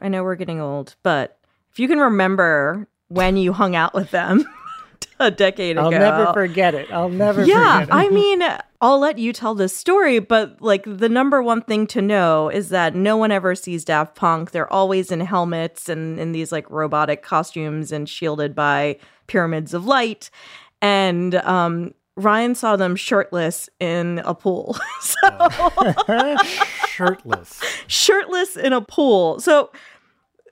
I 0.00 0.08
know 0.08 0.24
we're 0.24 0.34
getting 0.34 0.60
old, 0.60 0.96
but 1.02 1.38
if 1.70 1.78
you 1.78 1.86
can 1.86 1.98
remember 1.98 2.88
when 3.08 3.36
you 3.36 3.52
hung 3.52 3.76
out 3.76 3.94
with 3.94 4.10
them 4.10 4.44
a 5.20 5.30
decade 5.30 5.76
ago. 5.76 5.86
I'll 5.86 5.90
never 5.90 6.32
forget 6.32 6.74
it. 6.74 6.90
I'll 6.92 7.08
never 7.08 7.44
yeah, 7.44 7.80
forget 7.80 7.88
it. 7.88 7.94
I 7.94 8.08
mean, 8.12 8.42
I'll 8.80 8.98
let 8.98 9.18
you 9.18 9.32
tell 9.32 9.54
this 9.54 9.76
story, 9.76 10.18
but 10.18 10.60
like 10.60 10.84
the 10.86 11.08
number 11.08 11.42
one 11.42 11.62
thing 11.62 11.86
to 11.88 12.02
know 12.02 12.48
is 12.48 12.68
that 12.68 12.94
no 12.94 13.16
one 13.16 13.32
ever 13.32 13.54
sees 13.54 13.84
Daft 13.84 14.14
Punk. 14.14 14.52
They're 14.52 14.72
always 14.72 15.10
in 15.10 15.20
helmets 15.20 15.88
and 15.88 16.18
in 16.20 16.32
these 16.32 16.52
like 16.52 16.70
robotic 16.70 17.22
costumes 17.22 17.92
and 17.92 18.08
shielded 18.08 18.54
by 18.54 18.98
pyramids 19.26 19.74
of 19.74 19.84
light. 19.84 20.30
And 20.80 21.34
um, 21.36 21.94
Ryan 22.16 22.54
saw 22.54 22.76
them 22.76 22.94
shirtless 22.94 23.68
in 23.80 24.20
a 24.24 24.34
pool. 24.34 24.76
so 25.00 26.36
Shirtless. 26.88 27.60
shirtless 27.86 28.56
in 28.56 28.72
a 28.72 28.80
pool. 28.80 29.40
So 29.40 29.70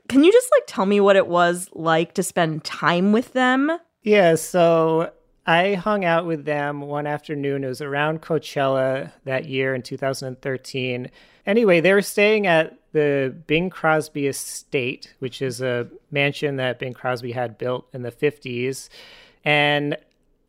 can 0.09 0.25
you 0.25 0.33
just 0.33 0.49
like 0.53 0.65
tell 0.67 0.87
me 0.87 1.01
what 1.01 1.17
it 1.17 1.27
was 1.27 1.69
like 1.73 2.15
to 2.15 2.23
spend 2.23 2.65
time 2.65 3.13
with 3.13 3.33
them? 3.33 3.79
Yeah, 4.07 4.37
so 4.37 5.11
I 5.49 5.75
hung 5.75 6.05
out 6.05 6.27
with 6.27 6.45
them 6.45 6.81
one 6.81 7.09
afternoon. 7.09 7.65
It 7.65 7.67
was 7.67 7.81
around 7.81 8.23
Coachella 8.23 9.11
that 9.25 9.47
year 9.47 9.75
in 9.75 9.83
2013. 9.83 11.11
Anyway, 11.45 11.81
they 11.81 11.93
were 11.93 12.03
staying 12.03 12.47
at 12.47 12.79
the 12.93 13.35
Bing 13.49 13.69
Crosby 13.69 14.29
Estate, 14.29 15.13
which 15.19 15.43
is 15.43 15.61
a 15.61 15.89
mansion 16.13 16.55
that 16.55 16.79
Bing 16.79 16.93
Crosby 16.93 17.33
had 17.33 17.59
built 17.59 17.89
in 17.93 18.03
the 18.03 18.13
50s. 18.13 18.91
And 19.45 19.97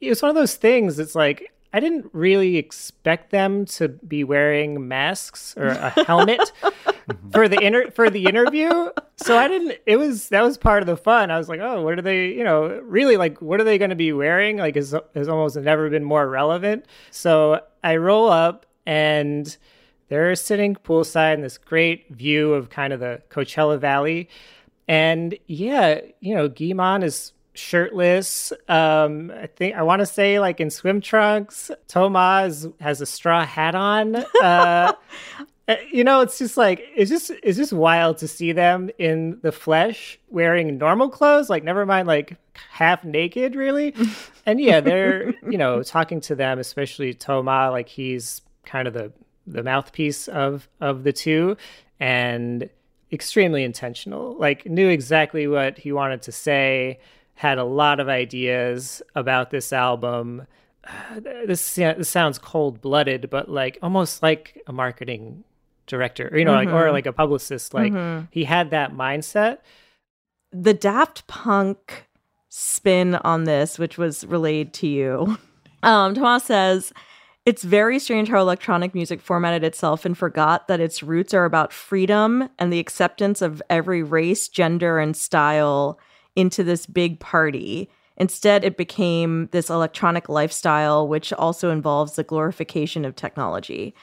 it 0.01 0.09
was 0.09 0.21
one 0.21 0.29
of 0.29 0.35
those 0.35 0.53
things 0.53 0.99
it's 0.99 1.15
like, 1.15 1.51
I 1.77 1.79
didn't 1.79 2.09
really 2.11 2.57
expect 2.57 3.29
them 3.29 3.65
to 3.65 3.87
be 3.87 4.23
wearing 4.23 4.87
masks 4.87 5.55
or 5.55 5.67
a 5.67 5.91
helmet 6.07 6.51
for 7.31 7.47
the 7.47 7.61
inter- 7.61 7.91
for 7.91 8.09
the 8.09 8.25
interview. 8.25 8.89
So 9.17 9.37
I 9.37 9.47
didn't. 9.47 9.77
It 9.85 9.97
was 9.97 10.29
that 10.29 10.41
was 10.41 10.57
part 10.57 10.81
of 10.81 10.87
the 10.87 10.97
fun. 10.97 11.29
I 11.29 11.37
was 11.37 11.47
like, 11.47 11.59
oh, 11.59 11.83
what 11.83 11.99
are 11.99 12.01
they? 12.01 12.29
You 12.29 12.43
know, 12.43 12.79
really 12.83 13.15
like, 13.15 13.43
what 13.43 13.61
are 13.61 13.63
they 13.63 13.77
going 13.77 13.91
to 13.91 13.95
be 13.95 14.11
wearing? 14.11 14.57
Like, 14.57 14.73
has 14.73 14.95
has 15.13 15.27
almost 15.27 15.55
never 15.55 15.87
been 15.91 16.03
more 16.03 16.27
relevant. 16.27 16.87
So 17.11 17.61
I 17.83 17.97
roll 17.97 18.31
up 18.31 18.65
and 18.87 19.55
they're 20.07 20.33
sitting 20.33 20.73
poolside 20.77 21.35
in 21.35 21.41
this 21.41 21.59
great 21.59 22.09
view 22.09 22.55
of 22.55 22.71
kind 22.71 22.91
of 22.91 22.99
the 22.99 23.21
Coachella 23.29 23.77
Valley, 23.77 24.29
and 24.87 25.37
yeah, 25.45 26.01
you 26.21 26.33
know, 26.33 26.49
Guy-Man 26.49 27.03
is 27.03 27.33
shirtless. 27.57 28.53
Um, 28.67 29.31
I 29.31 29.47
think 29.47 29.75
I 29.75 29.83
want 29.83 30.01
to 30.01 30.05
say 30.05 30.39
like 30.39 30.59
in 30.59 30.69
swim 30.69 31.01
trunks. 31.01 31.71
Tomas 31.87 32.67
has 32.79 33.01
a 33.01 33.05
straw 33.05 33.45
hat 33.45 33.75
on. 33.75 34.25
Uh, 34.41 34.93
uh, 35.67 35.75
you 35.91 36.03
know, 36.03 36.21
it's 36.21 36.37
just 36.37 36.55
like 36.55 36.87
it's 36.95 37.09
just 37.09 37.29
it's 37.43 37.57
just 37.57 37.73
wild 37.73 38.17
to 38.19 38.27
see 38.27 38.53
them 38.53 38.89
in 38.97 39.37
the 39.41 39.51
flesh 39.51 40.17
wearing 40.29 40.77
normal 40.77 41.09
clothes. 41.09 41.49
Like 41.49 41.63
never 41.63 41.85
mind 41.85 42.07
like 42.07 42.37
half 42.71 43.03
naked, 43.03 43.55
really. 43.55 43.93
and 44.45 44.61
yeah, 44.61 44.79
they're 44.79 45.33
you 45.49 45.57
know 45.57 45.83
talking 45.83 46.21
to 46.21 46.35
them, 46.35 46.59
especially 46.59 47.13
Toma. 47.13 47.69
Like 47.71 47.89
he's 47.89 48.41
kind 48.65 48.87
of 48.87 48.93
the 48.93 49.11
the 49.45 49.63
mouthpiece 49.63 50.29
of 50.29 50.69
of 50.79 51.03
the 51.03 51.11
two, 51.11 51.57
and 51.99 52.69
extremely 53.11 53.63
intentional. 53.63 54.37
Like 54.37 54.65
knew 54.65 54.87
exactly 54.87 55.47
what 55.47 55.77
he 55.77 55.91
wanted 55.91 56.21
to 56.23 56.31
say 56.31 56.99
had 57.37 57.59
a 57.59 57.63
lot 57.63 57.99
of 57.99 58.09
ideas 58.09 59.01
about 59.15 59.51
this 59.51 59.71
album. 59.71 60.45
This, 61.45 61.75
this 61.75 62.09
sounds 62.09 62.37
cold 62.39 62.81
blooded, 62.81 63.29
but 63.29 63.49
like 63.49 63.77
almost 63.81 64.23
like 64.23 64.61
a 64.67 64.73
marketing 64.73 65.43
director, 65.85 66.31
you 66.33 66.45
know, 66.45 66.53
like 66.53 66.69
or 66.69 66.91
like 66.91 67.05
a 67.05 67.13
publicist. 67.13 67.73
Like 67.73 67.93
he 68.31 68.43
had 68.45 68.71
that 68.71 68.93
mindset. 68.93 69.59
The 70.51 70.73
Daft 70.73 71.27
Punk 71.27 72.07
spin 72.49 73.15
on 73.15 73.43
this, 73.43 73.77
which 73.77 73.97
was 73.97 74.25
relayed 74.25 74.73
to 74.75 74.87
you. 74.87 75.37
Um, 75.83 76.15
Tomas 76.15 76.43
says, 76.43 76.91
it's 77.45 77.63
very 77.63 77.99
strange 77.99 78.29
how 78.29 78.41
electronic 78.41 78.95
music 78.95 79.21
formatted 79.21 79.63
itself 79.63 80.05
and 80.05 80.17
forgot 80.17 80.67
that 80.67 80.79
its 80.79 81.03
roots 81.03 81.35
are 81.35 81.45
about 81.45 81.71
freedom 81.71 82.49
and 82.57 82.73
the 82.73 82.79
acceptance 82.79 83.43
of 83.43 83.61
every 83.69 84.01
race, 84.01 84.47
gender, 84.47 84.97
and 84.97 85.15
style 85.15 85.99
into 86.37 86.63
this 86.63 86.85
big 86.85 87.19
party. 87.19 87.89
Instead, 88.15 88.63
it 88.63 88.77
became 88.77 89.49
this 89.51 89.69
electronic 89.69 90.29
lifestyle, 90.29 91.07
which 91.07 91.33
also 91.33 91.71
involves 91.71 92.15
the 92.15 92.23
glorification 92.23 93.03
of 93.03 93.15
technology. 93.15 93.93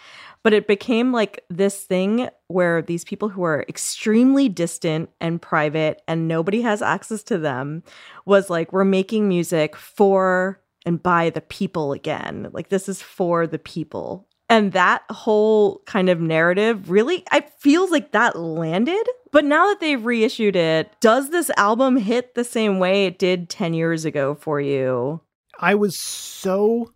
But 0.42 0.52
it 0.52 0.66
became 0.66 1.10
like 1.10 1.42
this 1.48 1.84
thing 1.84 2.28
where 2.48 2.82
these 2.82 3.04
people 3.04 3.30
who 3.30 3.44
are 3.44 3.64
extremely 3.66 4.48
distant 4.50 5.08
and 5.20 5.40
private 5.40 6.02
and 6.06 6.28
nobody 6.28 6.60
has 6.60 6.82
access 6.82 7.22
to 7.24 7.38
them 7.38 7.82
was 8.26 8.50
like, 8.50 8.72
we're 8.72 8.84
making 8.84 9.26
music 9.26 9.74
for 9.74 10.60
and 10.84 11.02
by 11.02 11.30
the 11.30 11.40
people 11.40 11.92
again. 11.92 12.50
Like, 12.52 12.68
this 12.68 12.90
is 12.90 13.00
for 13.00 13.46
the 13.46 13.58
people. 13.58 14.28
And 14.48 14.72
that 14.72 15.02
whole 15.10 15.80
kind 15.86 16.08
of 16.08 16.20
narrative 16.20 16.90
really, 16.90 17.24
it 17.32 17.50
feels 17.60 17.90
like 17.90 18.12
that 18.12 18.36
landed. 18.38 19.06
But 19.32 19.44
now 19.44 19.68
that 19.68 19.80
they've 19.80 20.04
reissued 20.04 20.54
it, 20.54 20.94
does 21.00 21.30
this 21.30 21.50
album 21.56 21.96
hit 21.96 22.34
the 22.34 22.44
same 22.44 22.78
way 22.78 23.06
it 23.06 23.18
did 23.18 23.48
10 23.48 23.74
years 23.74 24.04
ago 24.04 24.34
for 24.34 24.60
you? 24.60 25.20
I 25.58 25.74
was 25.74 25.98
so 25.98 26.92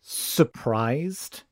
surprised 0.00 1.42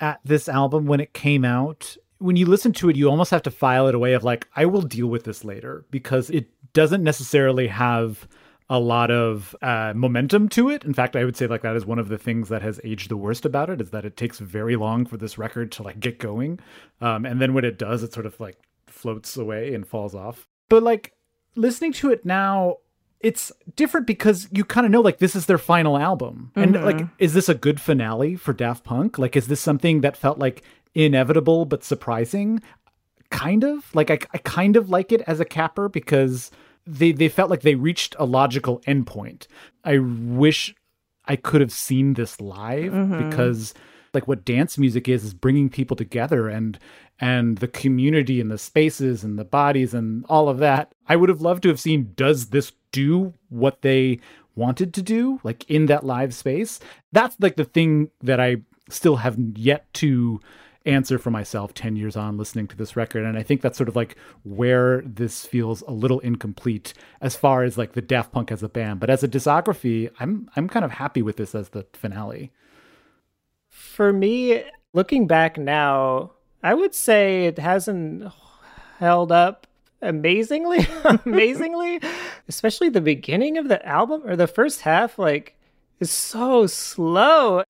at 0.00 0.20
this 0.24 0.48
album 0.48 0.86
when 0.86 1.00
it 1.00 1.14
came 1.14 1.44
out. 1.44 1.96
When 2.18 2.36
you 2.36 2.46
listen 2.46 2.72
to 2.74 2.90
it, 2.90 2.96
you 2.96 3.08
almost 3.08 3.30
have 3.30 3.42
to 3.42 3.50
file 3.50 3.86
it 3.86 3.94
away 3.94 4.12
of 4.14 4.24
like, 4.24 4.48
I 4.56 4.66
will 4.66 4.82
deal 4.82 5.06
with 5.06 5.24
this 5.24 5.44
later 5.44 5.86
because 5.90 6.28
it 6.28 6.48
doesn't 6.72 7.02
necessarily 7.02 7.68
have 7.68 8.26
a 8.72 8.78
lot 8.80 9.10
of 9.10 9.54
uh, 9.60 9.92
momentum 9.94 10.48
to 10.48 10.70
it. 10.70 10.82
In 10.82 10.94
fact, 10.94 11.14
I 11.14 11.24
would 11.26 11.36
say 11.36 11.46
like 11.46 11.60
that 11.60 11.76
is 11.76 11.84
one 11.84 11.98
of 11.98 12.08
the 12.08 12.16
things 12.16 12.48
that 12.48 12.62
has 12.62 12.80
aged 12.82 13.10
the 13.10 13.18
worst 13.18 13.44
about 13.44 13.68
it 13.68 13.80
is 13.82 13.90
that 13.90 14.06
it 14.06 14.16
takes 14.16 14.38
very 14.38 14.76
long 14.76 15.04
for 15.04 15.18
this 15.18 15.36
record 15.36 15.70
to 15.72 15.82
like 15.82 16.00
get 16.00 16.18
going, 16.18 16.58
um, 17.00 17.26
and 17.26 17.40
then 17.40 17.52
when 17.52 17.64
it 17.66 17.78
does, 17.78 18.02
it 18.02 18.14
sort 18.14 18.24
of 18.26 18.40
like 18.40 18.56
floats 18.86 19.36
away 19.36 19.74
and 19.74 19.86
falls 19.86 20.14
off. 20.14 20.46
But 20.70 20.82
like 20.82 21.12
listening 21.54 21.92
to 21.94 22.10
it 22.10 22.24
now, 22.24 22.78
it's 23.20 23.52
different 23.76 24.06
because 24.06 24.48
you 24.50 24.64
kind 24.64 24.86
of 24.86 24.90
know 24.90 25.02
like 25.02 25.18
this 25.18 25.36
is 25.36 25.44
their 25.46 25.58
final 25.58 25.98
album, 25.98 26.50
and 26.56 26.74
Mm-hmm. 26.74 26.84
like 26.86 27.06
is 27.18 27.34
this 27.34 27.50
a 27.50 27.54
good 27.54 27.78
finale 27.78 28.36
for 28.36 28.54
Daft 28.54 28.84
Punk? 28.84 29.18
Like, 29.18 29.36
is 29.36 29.48
this 29.48 29.60
something 29.60 30.00
that 30.00 30.16
felt 30.16 30.38
like 30.38 30.62
inevitable 30.94 31.66
but 31.66 31.84
surprising? 31.84 32.62
kind 33.30 33.64
of 33.64 33.94
like 33.94 34.10
I, 34.10 34.18
I 34.34 34.38
kind 34.38 34.76
of 34.76 34.90
like 34.90 35.10
it 35.10 35.22
as 35.26 35.40
a 35.40 35.44
capper 35.46 35.88
because 35.88 36.50
they 36.86 37.12
they 37.12 37.28
felt 37.28 37.50
like 37.50 37.62
they 37.62 37.74
reached 37.74 38.14
a 38.18 38.24
logical 38.24 38.80
endpoint. 38.80 39.46
I 39.84 39.98
wish 39.98 40.74
i 41.26 41.36
could 41.36 41.60
have 41.60 41.70
seen 41.70 42.14
this 42.14 42.40
live 42.40 42.92
mm-hmm. 42.92 43.30
because 43.30 43.74
like 44.12 44.26
what 44.26 44.44
dance 44.44 44.76
music 44.76 45.08
is 45.08 45.24
is 45.24 45.34
bringing 45.34 45.68
people 45.70 45.96
together 45.96 46.48
and 46.48 46.78
and 47.20 47.58
the 47.58 47.68
community 47.68 48.40
and 48.40 48.50
the 48.50 48.58
spaces 48.58 49.22
and 49.22 49.38
the 49.38 49.44
bodies 49.44 49.94
and 49.94 50.24
all 50.28 50.48
of 50.48 50.58
that. 50.58 50.92
I 51.08 51.16
would 51.16 51.28
have 51.28 51.40
loved 51.40 51.62
to 51.64 51.68
have 51.68 51.80
seen 51.80 52.12
does 52.16 52.46
this 52.46 52.72
do 52.90 53.32
what 53.48 53.82
they 53.82 54.18
wanted 54.56 54.92
to 54.94 55.02
do 55.02 55.40
like 55.44 55.68
in 55.70 55.86
that 55.86 56.04
live 56.04 56.34
space? 56.34 56.80
That's 57.12 57.36
like 57.40 57.56
the 57.56 57.64
thing 57.64 58.10
that 58.20 58.40
i 58.40 58.56
still 58.88 59.16
have 59.16 59.38
yet 59.56 59.92
to 59.94 60.40
answer 60.84 61.18
for 61.18 61.30
myself 61.30 61.74
10 61.74 61.96
years 61.96 62.16
on 62.16 62.36
listening 62.36 62.66
to 62.68 62.76
this 62.76 62.96
record. 62.96 63.24
And 63.24 63.38
i 63.38 63.42
think 63.42 63.60
that's 63.60 63.76
sort 63.76 63.88
of 63.88 63.96
like 63.96 64.16
where 64.44 65.02
this 65.02 65.46
feels 65.46 65.82
a 65.82 65.92
little 65.92 66.20
incomplete 66.20 66.94
as 67.20 67.36
far 67.36 67.62
as 67.62 67.78
like 67.78 67.92
the 67.92 68.02
daft 68.02 68.32
punk 68.32 68.50
as 68.52 68.62
a 68.62 68.68
band. 68.68 69.00
But 69.00 69.10
as 69.10 69.22
a 69.22 69.28
discography 69.28 70.10
i'm 70.20 70.48
i'm 70.56 70.68
kind 70.68 70.84
of 70.84 70.92
happy 70.92 71.22
with 71.22 71.36
this 71.36 71.54
as 71.54 71.70
the 71.70 71.86
finale. 71.92 72.52
For 73.68 74.12
me, 74.12 74.64
looking 74.92 75.26
back 75.26 75.56
now, 75.58 76.32
I 76.62 76.74
would 76.74 76.94
say 76.94 77.46
it 77.46 77.58
hasn't 77.58 78.30
held 78.98 79.32
up 79.32 79.66
amazingly, 80.00 80.86
amazingly, 81.24 82.00
especially 82.48 82.88
the 82.88 83.00
beginning 83.00 83.58
of 83.58 83.68
the 83.68 83.84
album 83.86 84.22
or 84.24 84.36
the 84.36 84.46
first 84.46 84.82
half, 84.82 85.18
like, 85.18 85.56
is 86.00 86.10
so 86.10 86.66
slow. 86.66 87.62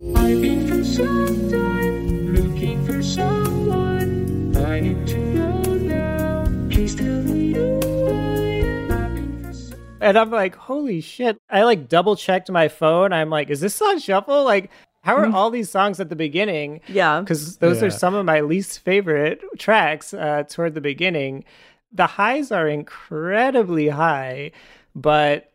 Someone 3.15 4.57
I 4.57 4.81
need 4.81 5.07
to 5.09 5.19
know 5.19 5.63
now. 5.75 6.45
Please 6.71 6.95
tell 6.95 7.07
me 7.23 7.53
who 7.53 7.79
I 8.09 8.11
am. 8.11 8.93
I've 8.93 9.15
been 9.15 9.45
for 9.45 9.53
some- 9.53 9.79
And 10.01 10.19
I'm 10.19 10.31
like, 10.31 10.55
holy 10.55 11.01
shit. 11.01 11.39
I 11.51 11.63
like 11.65 11.89
double 11.89 12.17
checked 12.17 12.51
my 12.51 12.69
phone. 12.69 13.13
I'm 13.13 13.31
like, 13.31 13.51
is 13.51 13.61
this 13.61 13.81
on 13.83 13.99
shuffle? 13.99 14.45
Like, 14.45 14.71
how 15.03 15.17
are 15.17 15.27
all 15.33 15.51
these 15.51 15.69
songs 15.69 15.99
at 16.01 16.09
the 16.11 16.17
beginning? 16.17 16.81
Yeah. 16.89 17.21
Because 17.21 17.57
those 17.57 17.83
are 17.83 17.91
some 17.91 18.15
of 18.15 18.25
my 18.25 18.41
least 18.41 18.79
favorite 18.81 19.43
tracks 19.59 20.15
uh, 20.15 20.45
toward 20.49 20.75
the 20.75 20.81
beginning. 20.81 21.45
The 21.93 22.07
highs 22.07 22.53
are 22.53 22.69
incredibly 22.69 23.89
high, 23.89 24.53
but 24.95 25.51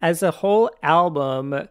as 0.00 0.22
a 0.22 0.30
whole 0.30 0.70
album 0.84 1.68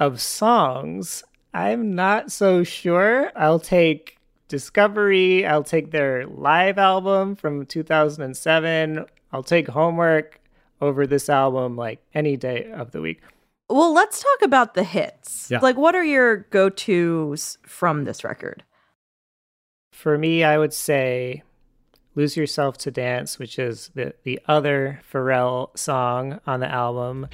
of 0.00 0.20
songs, 0.20 1.22
I'm 1.52 1.94
not 1.94 2.32
so 2.32 2.64
sure. 2.64 3.30
I'll 3.36 3.60
take 3.60 4.16
Discovery, 4.48 5.46
I'll 5.46 5.62
take 5.62 5.90
their 5.90 6.26
live 6.26 6.78
album 6.78 7.36
from 7.36 7.64
2007, 7.66 9.04
I'll 9.32 9.42
take 9.42 9.68
Homework 9.68 10.40
over 10.80 11.06
this 11.06 11.28
album 11.28 11.76
like 11.76 12.04
any 12.12 12.36
day 12.36 12.70
of 12.70 12.90
the 12.90 13.00
week. 13.00 13.22
Well, 13.70 13.94
let's 13.94 14.20
talk 14.20 14.42
about 14.42 14.74
the 14.74 14.84
hits. 14.84 15.50
Yeah. 15.50 15.60
Like, 15.60 15.78
what 15.78 15.94
are 15.94 16.04
your 16.04 16.38
go 16.50 16.68
tos 16.68 17.56
from 17.62 18.04
this 18.04 18.24
record? 18.24 18.64
For 19.92 20.18
me, 20.18 20.44
I 20.44 20.58
would 20.58 20.74
say 20.74 21.42
Lose 22.14 22.36
Yourself 22.36 22.76
to 22.78 22.90
Dance, 22.90 23.38
which 23.38 23.58
is 23.58 23.90
the, 23.94 24.14
the 24.24 24.40
other 24.46 25.00
Pharrell 25.10 25.76
song 25.78 26.40
on 26.46 26.60
the 26.60 26.70
album. 26.70 27.28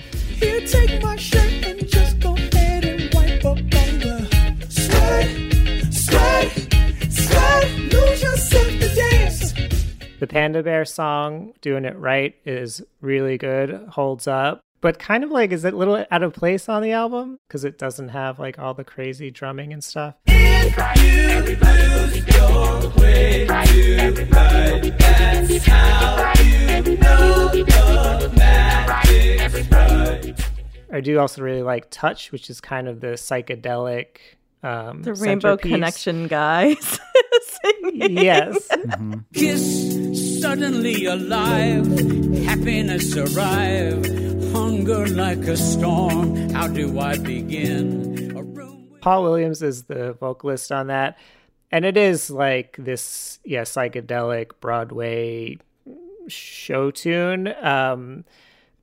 The 10.21 10.27
Panda 10.29 10.63
Bear 10.65 10.85
song, 10.85 11.55
Doing 11.61 11.85
It 11.85 11.97
Right, 11.97 12.35
is 12.45 12.83
really 13.01 13.39
good, 13.39 13.71
holds 13.91 14.27
up. 14.27 14.61
But 14.81 14.99
kind 14.99 15.23
of 15.25 15.31
like, 15.31 15.53
is 15.53 15.65
it 15.65 15.75
a 15.75 15.77
little 15.77 16.05
out 16.11 16.23
of 16.23 16.33
place 16.33 16.69
on 16.69 16.83
the 16.83 16.93
album? 16.93 17.39
Because 17.47 17.65
it 17.65 17.79
doesn't 17.79 18.09
have 18.09 18.39
like 18.39 18.59
all 18.59 18.75
the 18.75 18.85
crazy 18.85 19.31
drumming 19.31 19.73
and 19.73 19.83
stuff. 19.83 20.15
I 30.91 31.01
do 31.01 31.19
also 31.21 31.43
really 31.43 31.63
like 31.63 31.91
Touch, 31.91 32.33
which 32.33 32.51
is 32.51 32.61
kind 32.61 32.89
of 32.89 33.01
the 33.01 33.09
psychedelic. 33.09 34.07
Um, 34.63 35.03
The 35.03 35.15
Rainbow 35.15 35.51
centerpiece. 35.57 35.73
Connection 35.73 36.27
guys 36.27 36.99
singing. 37.83 38.17
Yes. 38.19 38.69
Kiss 39.35 40.41
suddenly 40.41 41.07
alive, 41.07 41.87
happiness 42.45 43.17
arrive, 43.17 44.05
hunger 44.53 45.07
like 45.09 45.39
a 45.39 45.57
storm. 45.57 46.51
How 46.51 46.69
do 46.69 46.99
I 46.99 47.19
begin? 47.19 48.37
A 48.37 48.43
room 48.43 48.89
with- 48.91 49.01
Paul 49.01 49.23
Williams 49.25 49.63
is 49.63 49.85
the 49.85 50.13
vocalist 50.15 50.71
on 50.73 50.89
that. 50.89 51.19
And 51.71 51.85
it 51.85 51.97
is 51.99 52.31
like 52.31 52.77
this, 52.79 53.41
yeah, 53.45 53.63
psychedelic 53.63 54.53
Broadway 54.61 55.59
show 56.29 56.91
tune. 56.91 57.53
Um, 57.61 58.25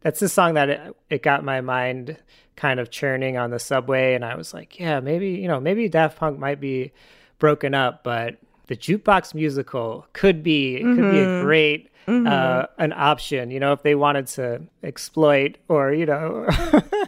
that's 0.02 0.20
the 0.20 0.30
song 0.30 0.54
that 0.54 0.70
it, 0.70 0.96
it 1.10 1.24
got 1.24 1.44
my 1.44 1.62
mind 1.62 2.18
kind 2.56 2.80
of 2.80 2.92
churning 2.92 3.38
on 3.38 3.50
the 3.50 3.58
subway. 3.60 4.14
And 4.14 4.24
I 4.24 4.36
was 4.36 4.54
like, 4.54 4.80
yeah, 4.80 5.00
maybe, 5.00 5.30
you 5.32 5.48
know, 5.48 5.60
maybe 5.60 5.90
Daft 5.90 6.20
Punk 6.20 6.38
might 6.38 6.60
be 6.60 6.92
broken 7.40 7.74
up, 7.74 8.04
but 8.04 8.38
the 8.68 8.76
jukebox 8.76 9.34
musical 9.34 10.08
could 10.14 10.44
be, 10.44 10.80
could 10.82 11.12
be 11.12 11.20
a 11.20 11.42
great, 11.42 11.90
uh, 12.08 12.66
an 12.78 12.94
option, 12.94 13.52
you 13.52 13.60
know, 13.60 13.74
if 13.74 13.84
they 13.84 13.96
wanted 13.96 14.28
to 14.28 14.62
exploit 14.84 15.58
or, 15.68 15.94
you 15.94 16.06
know, 16.06 16.48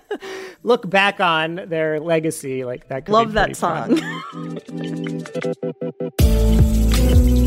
look 0.63 0.89
back 0.89 1.19
on 1.19 1.55
their 1.67 1.99
legacy. 1.99 2.63
Like 2.63 2.87
that 2.89 3.05
could 3.05 3.11
be 3.11 3.13
Love 3.13 3.33
that 3.33 3.55
song. 3.55 3.99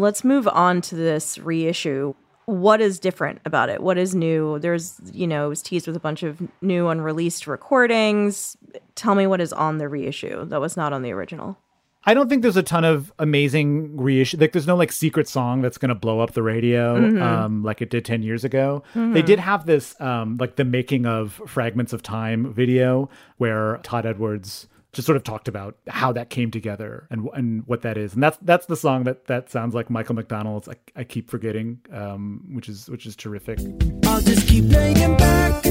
Let's 0.00 0.24
move 0.24 0.48
on 0.48 0.80
to 0.82 0.94
this 0.94 1.38
reissue. 1.38 2.14
What 2.46 2.80
is 2.80 2.98
different 2.98 3.40
about 3.44 3.68
it? 3.68 3.80
What 3.82 3.96
is 3.96 4.14
new? 4.14 4.58
There's, 4.58 5.00
you 5.12 5.26
know, 5.26 5.46
it 5.46 5.48
was 5.50 5.62
teased 5.62 5.86
with 5.86 5.94
a 5.94 6.00
bunch 6.00 6.22
of 6.24 6.42
new 6.60 6.88
unreleased 6.88 7.46
recordings. 7.46 8.56
Tell 8.96 9.14
me 9.14 9.26
what 9.26 9.40
is 9.40 9.52
on 9.52 9.78
the 9.78 9.88
reissue 9.88 10.44
that 10.46 10.60
was 10.60 10.76
not 10.76 10.92
on 10.92 11.02
the 11.02 11.12
original. 11.12 11.56
I 12.04 12.14
don't 12.14 12.28
think 12.30 12.40
there's 12.40 12.56
a 12.56 12.62
ton 12.62 12.84
of 12.84 13.12
amazing 13.18 13.96
reissue. 14.00 14.38
Like, 14.38 14.52
there's 14.52 14.66
no 14.66 14.74
like 14.74 14.90
secret 14.90 15.28
song 15.28 15.60
that's 15.60 15.76
gonna 15.76 15.94
blow 15.94 16.20
up 16.20 16.32
the 16.32 16.42
radio, 16.42 16.98
Mm-hmm. 16.98 17.22
um, 17.22 17.62
like 17.62 17.82
it 17.82 17.90
did 17.90 18.06
ten 18.06 18.22
years 18.22 18.42
ago. 18.42 18.82
They 18.94 19.20
did 19.20 19.38
have 19.38 19.66
this, 19.66 20.00
um, 20.00 20.38
like 20.38 20.56
the 20.56 20.64
making 20.64 21.04
of 21.04 21.40
Fragments 21.46 21.92
of 21.92 22.02
Time 22.02 22.52
video, 22.54 23.10
where 23.36 23.78
Todd 23.82 24.06
Edwards 24.06 24.66
just 24.92 25.06
sort 25.06 25.16
of 25.16 25.22
talked 25.24 25.48
about 25.48 25.76
how 25.88 26.12
that 26.12 26.30
came 26.30 26.50
together 26.50 27.06
and 27.10 27.28
and 27.34 27.66
what 27.66 27.82
that 27.82 27.96
is, 27.96 28.14
and 28.14 28.22
that's 28.22 28.38
that's 28.42 28.66
the 28.66 28.76
song 28.76 29.04
that 29.04 29.26
that 29.26 29.50
sounds 29.50 29.74
like 29.74 29.88
Michael 29.90 30.14
McDonald's. 30.14 30.68
I, 30.68 30.74
I 30.96 31.04
keep 31.04 31.30
forgetting, 31.30 31.78
um, 31.92 32.44
which 32.52 32.68
is 32.68 32.88
which 32.88 33.06
is 33.06 33.14
terrific. 33.16 33.58
I'll 34.04 34.20
just 34.20 34.48
keep 34.48 34.68
playing 34.70 35.16
back 35.16 35.62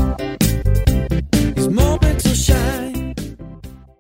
these 1.54 1.68
moments 1.68 2.26
will 2.26 2.34
shine. 2.34 3.14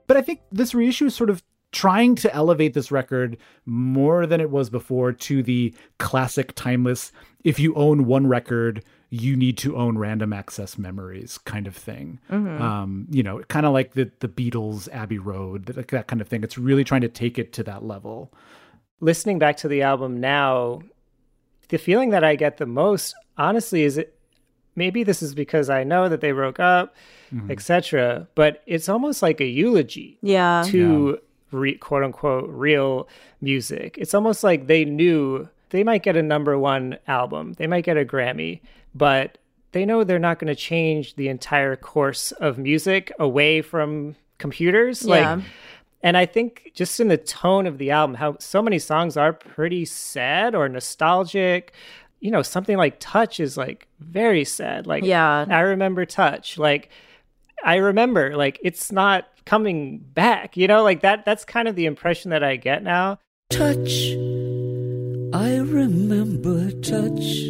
but 0.08 0.18
I 0.18 0.22
think 0.22 0.40
this 0.52 0.74
reissue 0.74 1.06
is 1.06 1.16
sort 1.16 1.30
of 1.30 1.44
trying 1.74 2.16
to 2.16 2.34
elevate 2.34 2.74
this 2.74 2.90
record 2.92 3.36
more 3.66 4.26
than 4.26 4.40
it 4.40 4.50
was 4.50 4.70
before 4.70 5.12
to 5.12 5.44
the 5.44 5.74
classic, 6.00 6.54
timeless. 6.56 7.12
If 7.44 7.60
you 7.60 7.74
own 7.76 8.06
one 8.06 8.28
record, 8.28 8.84
you 9.10 9.36
need 9.36 9.58
to 9.60 9.76
own 9.76 9.98
random 9.98 10.32
access 10.34 10.78
memories 10.78 11.38
kind 11.40 11.68
of 11.68 11.76
thing. 11.76 12.20
Um, 12.32 13.06
you 13.12 13.22
know, 13.22 13.40
kind 13.50 13.66
of 13.66 13.74
like 13.74 13.94
the 13.94 14.10
the 14.22 14.30
Beatles, 14.30 14.88
Abbey 14.94 15.20
Road, 15.20 15.66
that, 15.66 15.88
that 15.90 16.08
kind 16.08 16.22
of 16.22 16.28
thing. 16.30 16.44
It's 16.44 16.58
really 16.58 16.84
trying 16.86 17.02
to 17.02 17.10
take 17.10 17.38
it 17.38 17.52
to 17.54 17.64
that 17.64 17.84
level. 17.84 18.32
listening 19.02 19.38
back 19.38 19.58
to 19.58 19.68
the 19.68 19.82
album 19.82 20.20
now, 20.22 20.82
the 21.70 21.78
feeling 21.78 22.12
that 22.12 22.24
I 22.24 22.36
get 22.36 22.58
the 22.58 22.66
most, 22.66 23.14
honestly, 23.38 23.84
is 23.84 23.98
it 23.98 24.18
maybe 24.76 25.04
this 25.04 25.22
is 25.22 25.36
because 25.36 25.70
I 25.70 25.84
know 25.84 26.08
that 26.10 26.22
they 26.22 26.32
broke 26.32 26.60
up, 26.60 26.96
etc. 27.50 28.28
But 28.36 28.64
it's 28.66 28.88
almost 28.90 29.22
like 29.22 29.42
a 29.42 29.46
eulogy 29.46 30.18
Yeah. 30.22 30.64
to 30.68 31.20
re, 31.54 31.76
quote 31.76 32.04
unquote 32.04 32.50
real 32.50 33.08
music. 33.42 33.98
It's 33.98 34.14
almost 34.14 34.44
like 34.44 34.68
they 34.68 34.86
knew 34.86 35.48
they 35.70 35.84
might 35.84 36.04
get 36.04 36.18
a 36.18 36.24
number 36.24 36.58
one 36.58 36.98
album, 37.08 37.54
they 37.54 37.68
might 37.68 37.84
get 37.86 37.98
a 37.98 38.06
Grammy, 38.06 38.62
but 38.94 39.38
they 39.72 39.86
know 39.86 40.04
they're 40.04 40.20
not 40.20 40.40
going 40.40 40.54
to 40.54 40.56
change 40.56 41.16
the 41.16 41.28
entire 41.30 41.76
course 41.76 42.32
of 42.34 42.58
music 42.58 43.12
away 43.18 43.62
from 43.62 44.16
computers. 44.38 45.04
Yeah. 45.04 45.36
Like, 45.36 45.46
and 46.04 46.18
I 46.18 46.26
think 46.26 46.72
just 46.76 47.00
in 47.00 47.08
the 47.08 47.18
tone 47.18 47.66
of 47.66 47.78
the 47.78 47.90
album, 47.92 48.16
how 48.16 48.38
so 48.40 48.62
many 48.62 48.78
songs 48.78 49.18
are 49.18 49.34
pretty 49.34 49.86
sad 49.86 50.54
or 50.54 50.68
nostalgic. 50.70 51.74
You 52.20 52.30
know, 52.30 52.42
something 52.42 52.78
like 52.78 52.98
Touch 53.00 53.40
is 53.40 53.58
like 53.58 53.88
very 54.00 54.44
sad. 54.46 54.86
Like, 54.86 55.04
Yeah. 55.04 55.46
I 55.50 55.62
remember 55.62 56.06
Touch. 56.06 56.58
Like, 56.58 56.90
I 57.64 57.76
remember, 57.78 58.36
like, 58.36 58.60
it's 58.62 58.92
not 58.92 59.28
coming 59.46 60.00
back. 60.00 60.58
You 60.58 60.68
know, 60.68 60.84
like 60.84 61.02
that. 61.02 61.26
That's 61.26 61.46
kind 61.46 61.68
of 61.68 61.76
the 61.76 61.86
impression 61.86 62.32
that 62.32 62.44
I 62.44 62.56
get 62.56 62.84
now. 62.84 63.20
touch. 63.50 64.12
I 65.34 65.58
remember 65.58 66.72
touch. 66.82 67.50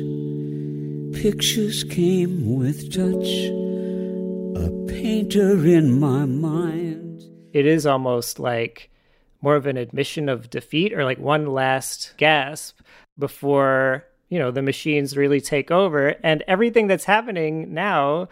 Pictures 1.21 1.83
came 1.83 2.57
with 2.57 2.93
touch. 2.93 3.49
A 4.55 4.69
painter 4.87 5.65
in 5.65 5.99
my 5.99 6.25
mind. 6.25 7.23
It 7.53 7.65
is 7.65 7.85
almost 7.85 8.39
like 8.39 8.89
more 9.41 9.55
of 9.55 9.67
an 9.67 9.77
admission 9.77 10.29
of 10.29 10.49
defeat 10.49 10.93
or 10.93 11.03
like 11.03 11.19
one 11.19 11.45
last 11.45 12.13
gasp 12.17 12.79
before 13.19 14.05
you 14.29 14.39
know 14.39 14.49
the 14.49 14.61
machines 14.61 15.15
really 15.15 15.41
take 15.41 15.69
over 15.69 16.15
and 16.23 16.43
everything 16.47 16.87
that's 16.87 17.03
happening 17.03 17.73
now 17.73 18.27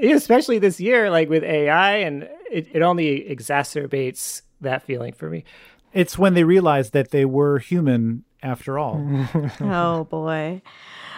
especially 0.00 0.58
this 0.58 0.80
year 0.80 1.10
like 1.10 1.28
with 1.28 1.44
ai 1.44 1.96
and 1.96 2.28
it, 2.50 2.66
it 2.72 2.82
only 2.82 3.20
exacerbates 3.28 4.42
that 4.60 4.82
feeling 4.82 5.12
for 5.12 5.28
me 5.28 5.44
It's 5.92 6.16
when 6.18 6.34
they 6.34 6.44
realize 6.44 6.90
that 6.90 7.10
they 7.10 7.24
were 7.24 7.58
human 7.58 8.24
after 8.42 8.78
all. 8.78 9.00
oh 9.60 10.04
boy. 10.04 10.62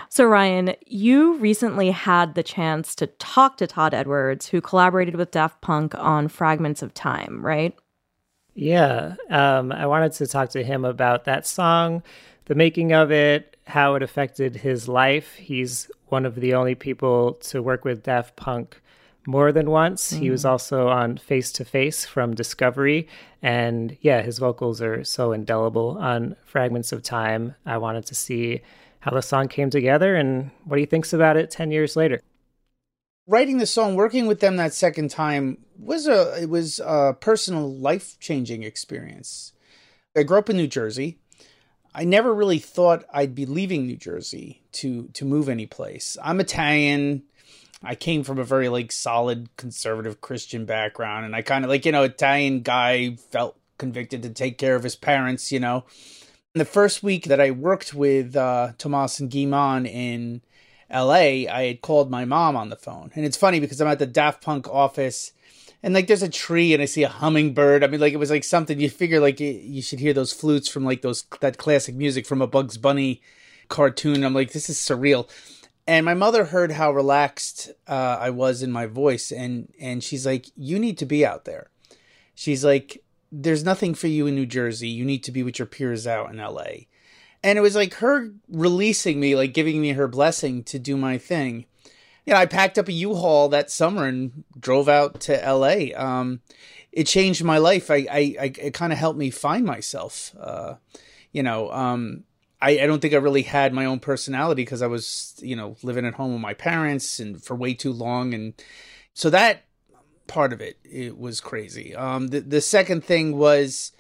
So 0.09 0.25
Ryan, 0.27 0.75
you 0.87 1.37
recently 1.39 1.91
had 1.91 2.35
the 2.35 2.43
chance 2.43 2.95
to 2.97 3.07
talk 3.07 3.57
to 3.57 3.67
Todd 3.67 3.95
Edwards, 3.95 4.49
who 4.49 4.61
collaborated 4.61 5.17
with 5.17 5.31
Daft 5.31 5.61
Punk 5.61 5.95
on 5.97 6.29
Fragments 6.29 6.83
of 6.83 6.93
Time, 6.95 7.45
right? 7.45 7.75
Yeah, 8.55 9.17
um, 9.31 9.73
I 9.73 9.87
wanted 9.87 10.13
to 10.13 10.27
talk 10.27 10.51
to 10.51 10.63
him 10.63 10.85
about 10.85 11.25
that 11.25 11.47
song, 11.47 12.03
the 12.45 12.55
making 12.55 12.93
of 12.93 13.11
it, 13.11 13.54
how 13.67 13.95
it 13.95 14.03
affected 14.03 14.57
his 14.57 14.89
life. 14.89 15.35
He's 15.35 15.91
one 16.07 16.27
of 16.27 16.37
the 16.37 16.55
only 16.55 16.75
people 16.75 17.35
to 17.35 17.63
work 17.63 17.85
with 17.85 18.03
Daft 18.03 18.37
Punk 18.37 18.81
more 19.27 19.53
than 19.53 19.71
once. 19.71 20.11
He 20.11 20.31
was 20.31 20.45
mm. 20.45 20.51
also 20.51 20.89
on 20.89 21.17
Face 21.17 21.51
to 21.53 21.65
Face 21.65 22.05
from 22.05 22.35
Discovery. 22.35 23.09
And 23.43 23.97
yeah, 24.01 24.23
his 24.23 24.39
vocals 24.39 24.83
are 24.83 25.03
so 25.05 25.33
indelible 25.33 25.97
on 25.99 26.37
Fragments 26.45 26.93
of 26.93 27.03
Time. 27.03 27.55
I 27.65 27.79
wanted 27.79 28.07
to 28.07 28.15
see 28.15 28.61
how 29.01 29.13
the 29.13 29.23
song 29.23 29.49
came 29.49 29.71
together 29.71 30.15
and 30.15 30.51
what 30.65 30.79
he 30.79 30.87
thinks 30.87 31.13
about 31.13 31.37
it 31.37 31.51
10 31.51 31.71
years 31.71 31.97
later. 31.97 32.21
writing 33.27 33.59
the 33.59 33.67
song, 33.67 33.95
working 33.95 34.27
with 34.27 34.41
them 34.41 34.57
that 34.57 34.75
second 34.75 35.11
time 35.11 35.59
was 35.79 36.07
a 36.07 36.43
it 36.43 36.49
was 36.49 36.79
a 36.81 37.17
personal 37.19 37.71
life 37.71 38.19
changing 38.21 38.63
experience. 38.63 39.53
I 40.17 40.23
grew 40.23 40.39
up 40.39 40.51
in 40.51 40.57
New 40.57 40.69
Jersey. 40.69 41.19
I 41.95 42.05
never 42.05 42.35
really 42.35 42.59
thought 42.59 43.05
I'd 43.13 43.35
be 43.35 43.47
leaving 43.47 43.87
New 43.87 43.97
Jersey 43.97 44.63
to 44.73 45.09
to 45.15 45.25
move 45.25 45.49
any 45.49 45.67
place. 45.67 46.17
I'm 46.23 46.41
Italian. 46.41 47.23
I 47.83 47.95
came 47.95 48.25
from 48.25 48.39
a 48.39 48.45
very 48.45 48.69
like 48.69 48.91
solid 48.91 49.49
conservative 49.57 50.21
Christian 50.21 50.65
background, 50.65 51.25
and 51.25 51.37
I 51.37 51.43
kind 51.43 51.65
of 51.65 51.71
like 51.71 51.85
you 51.87 51.93
know 51.93 52.03
Italian 52.03 52.61
guy 52.61 53.17
felt 53.31 53.57
convicted 53.79 54.23
to 54.23 54.31
take 54.31 54.59
care 54.59 54.75
of 54.75 54.83
his 54.83 54.97
parents. 54.97 55.53
You 55.53 55.61
know, 55.61 55.85
in 56.55 56.59
the 56.59 56.65
first 56.65 57.03
week 57.03 57.27
that 57.27 57.41
I 57.41 57.53
worked 57.53 57.95
with 57.95 58.35
uh, 58.35 58.73
Tomas 58.79 59.21
and 59.21 59.31
Guy-Man 59.31 59.87
in 59.87 60.41
LA, 60.91 61.47
I 61.51 61.67
had 61.67 61.81
called 61.81 62.11
my 62.11 62.25
mom 62.25 62.57
on 62.57 62.71
the 62.71 62.77
phone. 62.77 63.11
And 63.15 63.25
it's 63.25 63.37
funny 63.37 63.61
because 63.61 63.81
I'm 63.81 63.89
at 63.89 63.99
the 63.99 64.07
Daft 64.07 64.43
Punk 64.43 64.69
office 64.69 65.33
and 65.85 65.93
like 65.93 66.07
there's 66.07 66.23
a 66.23 66.31
tree 66.31 66.73
and 66.73 66.83
I 66.83 66.87
see 66.87 67.03
a 67.03 67.11
hummingbird. 67.11 67.85
I 67.85 67.89
mean, 67.89 68.01
like 68.01 68.15
it 68.15 68.19
was 68.19 68.31
like 68.31 68.43
something 68.43 68.81
you 68.81 68.89
figure 68.89 69.21
like 69.21 69.39
you, 69.39 69.51
you 69.51 69.83
should 69.83 70.01
hear 70.01 70.15
those 70.15 70.33
flutes 70.33 70.67
from 70.67 70.83
like 70.83 71.03
those 71.03 71.25
that 71.41 71.59
classic 71.59 71.95
music 71.95 72.25
from 72.25 72.41
a 72.41 72.47
Bugs 72.47 72.79
Bunny 72.79 73.21
cartoon. 73.69 74.25
I'm 74.25 74.33
like, 74.33 74.53
this 74.53 74.71
is 74.71 74.79
surreal. 74.79 75.29
And 75.87 76.07
my 76.07 76.15
mother 76.15 76.47
heard 76.47 76.73
how 76.73 76.91
relaxed 76.91 77.71
uh, 77.87 78.17
I 78.19 78.31
was 78.31 78.63
in 78.63 78.73
my 78.73 78.87
voice, 78.87 79.31
and 79.31 79.71
and 79.79 80.03
she's 80.03 80.25
like, 80.25 80.47
"You 80.57 80.79
need 80.79 80.97
to 80.99 81.07
be 81.07 81.27
out 81.27 81.45
there." 81.45 81.69
She's 82.35 82.65
like, 82.65 83.05
"There's 83.31 83.63
nothing 83.63 83.93
for 83.93 84.07
you 84.07 84.27
in 84.27 84.35
New 84.35 84.47
Jersey. 84.47 84.89
You 84.89 85.05
need 85.05 85.23
to 85.25 85.33
be 85.33 85.43
with 85.43 85.59
your 85.59 85.67
peers 85.67 86.07
out 86.07 86.31
in 86.31 86.41
L.A." 86.41 86.89
and 87.45 87.59
it 87.59 87.61
was 87.61 87.77
like 87.77 87.93
her 87.97 88.33
releasing 88.49 89.21
me, 89.21 89.37
like 89.37 89.53
giving 89.53 89.79
me 89.79 89.91
her 89.91 90.09
blessing 90.09 90.65
to 90.65 90.79
do 90.79 90.97
my 90.97 91.19
thing. 91.19 91.67
You 92.27 92.33
know, 92.33 92.39
I 92.39 92.47
packed 92.47 92.79
up 92.79 92.89
a 92.89 92.93
U-Haul 92.93 93.51
that 93.51 93.71
summer 93.71 94.07
and 94.07 94.45
drove 94.59 94.89
out 94.89 95.21
to 95.23 95.33
LA. 95.35 95.95
Um, 95.95 96.41
it 96.91 97.07
changed 97.07 97.45
my 97.45 97.59
life. 97.59 97.91
I, 97.91 98.07
I, 98.11 98.37
I 98.41 98.53
it 98.59 98.75
kind 98.75 98.93
of 98.93 98.99
helped 98.99 99.19
me 99.19 99.31
find 99.31 99.65
myself. 99.65 100.35
Uh, 100.39 100.75
you 101.33 101.43
know, 101.43 101.71
um, 101.71 102.25
I, 102.63 102.81
I 102.81 102.87
don't 102.87 103.01
think 103.01 103.13
I 103.13 103.19
really 103.19 103.43
had 103.43 103.75
my 103.75 103.85
own 103.85 104.01
personality 104.01 104.63
because 104.63 104.81
I 104.81 104.87
was, 104.87 105.35
you 105.43 105.57
know, 105.57 105.77
living 105.83 106.07
at 106.07 106.15
home 106.15 106.33
with 106.33 106.41
my 106.41 106.55
parents 106.55 107.21
and 107.21 107.43
for 107.43 107.55
way 107.55 107.75
too 107.75 107.93
long, 107.93 108.33
and 108.33 108.55
so 109.13 109.29
that 109.31 109.65
part 110.27 110.55
of 110.55 110.61
it 110.63 110.79
it 110.85 111.19
was 111.19 111.41
crazy. 111.41 111.95
Um, 111.95 112.29
the 112.29 112.41
the 112.41 112.61
second 112.61 113.05
thing 113.05 113.37
was 113.37 113.93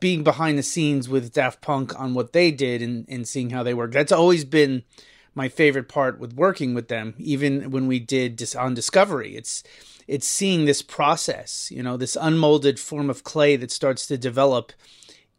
being 0.00 0.22
behind 0.22 0.58
the 0.58 0.62
scenes 0.62 1.08
with 1.08 1.32
Daft 1.32 1.60
Punk 1.60 1.98
on 1.98 2.14
what 2.14 2.32
they 2.32 2.52
did 2.52 2.82
and, 2.82 3.04
and 3.08 3.26
seeing 3.26 3.50
how 3.50 3.64
they 3.64 3.74
work. 3.74 3.90
That's 3.90 4.12
always 4.12 4.44
been 4.44 4.84
my 5.38 5.48
favorite 5.48 5.88
part 5.88 6.18
with 6.18 6.34
working 6.34 6.74
with 6.74 6.88
them, 6.88 7.14
even 7.16 7.70
when 7.70 7.86
we 7.86 8.00
did 8.00 8.36
dis- 8.36 8.56
on 8.56 8.74
Discovery. 8.74 9.36
It's 9.36 9.62
it's 10.08 10.26
seeing 10.26 10.64
this 10.64 10.82
process, 10.82 11.70
you 11.70 11.82
know, 11.82 11.96
this 11.96 12.16
unmolded 12.20 12.80
form 12.80 13.08
of 13.08 13.24
clay 13.24 13.56
that 13.56 13.70
starts 13.70 14.06
to 14.06 14.18
develop 14.18 14.72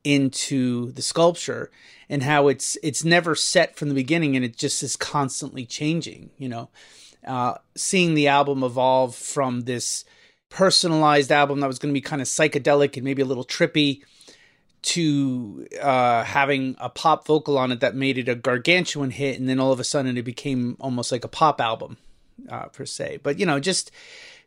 into 0.03 0.91
the 0.93 1.01
sculpture 1.01 1.69
and 2.07 2.23
how 2.23 2.47
it's 2.47 2.77
it's 2.81 3.03
never 3.03 3.35
set 3.35 3.75
from 3.75 3.89
the 3.89 3.95
beginning 3.95 4.35
and 4.35 4.45
it 4.45 4.55
just 4.55 4.81
is 4.81 4.95
constantly 4.95 5.65
changing, 5.65 6.31
you 6.37 6.47
know. 6.47 6.69
Uh, 7.27 7.55
seeing 7.75 8.13
the 8.13 8.29
album 8.29 8.63
evolve 8.63 9.13
from 9.13 9.61
this 9.61 10.05
personalized 10.47 11.31
album 11.31 11.59
that 11.59 11.67
was 11.67 11.77
going 11.77 11.93
to 11.93 11.99
be 12.01 12.01
kind 12.01 12.21
of 12.21 12.27
psychedelic 12.27 12.95
and 12.95 13.03
maybe 13.03 13.21
a 13.21 13.25
little 13.25 13.45
trippy 13.45 14.01
to 14.81 15.67
uh, 15.81 16.23
having 16.23 16.75
a 16.79 16.89
pop 16.89 17.27
vocal 17.27 17.57
on 17.57 17.71
it 17.71 17.79
that 17.79 17.95
made 17.95 18.17
it 18.17 18.29
a 18.29 18.35
gargantuan 18.35 19.11
hit, 19.11 19.39
and 19.39 19.47
then 19.49 19.59
all 19.59 19.71
of 19.71 19.79
a 19.79 19.83
sudden 19.83 20.17
it 20.17 20.23
became 20.23 20.77
almost 20.79 21.11
like 21.11 21.23
a 21.23 21.29
pop 21.29 21.59
album. 21.61 21.97
uh, 22.47 22.65
per 22.67 22.85
se. 22.85 23.19
But 23.23 23.39
you 23.39 23.45
know, 23.45 23.59
just 23.59 23.91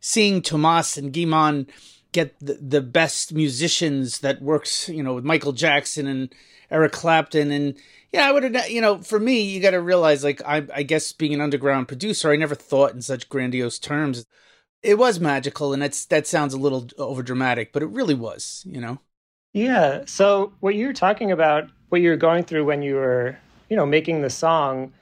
seeing 0.01 0.43
Tomas 0.43 0.97
and 0.97 1.13
Guy-Man 1.13 1.67
get 2.13 2.39
the, 2.41 2.55
the 2.55 2.81
best 2.81 3.33
musicians 3.33 4.21
that 4.21 4.43
works, 4.43 4.89
you 4.89 5.03
know, 5.03 5.15
with 5.15 5.25
Michael 5.25 5.53
Jackson 5.53 6.07
and 6.07 6.35
Eric 6.71 6.93
Clapton 6.93 7.51
and 7.51 7.77
yeah, 8.13 8.29
I 8.29 8.33
would 8.33 8.43
have, 8.43 8.71
you 8.71 8.83
know, 8.83 8.99
for 8.99 9.19
me, 9.19 9.41
you 9.41 9.59
got 9.59 9.71
to 9.71 9.81
realize, 9.81 10.23
like, 10.23 10.43
I, 10.45 10.67
I 10.75 10.83
guess 10.83 11.13
being 11.13 11.33
an 11.33 11.41
underground 11.41 11.89
producer, 11.89 12.31
I 12.31 12.37
never 12.37 12.55
thought 12.55 12.93
in 12.93 13.01
such 13.01 13.31
grandiose 13.31 13.79
terms. 13.79 14.27
It 14.83 14.99
was 14.99 15.19
magical, 15.19 15.73
and 15.73 15.81
that's 15.81 16.05
that 16.07 16.27
sounds 16.27 16.53
a 16.53 16.59
little 16.59 16.89
over 16.99 17.23
dramatic, 17.23 17.73
but 17.73 17.83
it 17.83 17.89
really 17.89 18.15
was, 18.15 18.65
you 18.69 18.83
know. 18.83 18.99
Yeah. 19.53 20.05
So 20.07 20.53
what 20.61 20.75
you're 20.75 20.93
talking 20.93 21.31
about, 21.31 21.69
what 21.91 22.01
you're 22.01 22.17
going 22.17 22.45
through 22.45 22.65
when 22.65 22.83
you 22.83 22.95
were, 22.95 23.37
you 23.69 23.77
know, 23.77 23.87
making 23.87 24.23
the 24.23 24.31
song, 24.31 24.93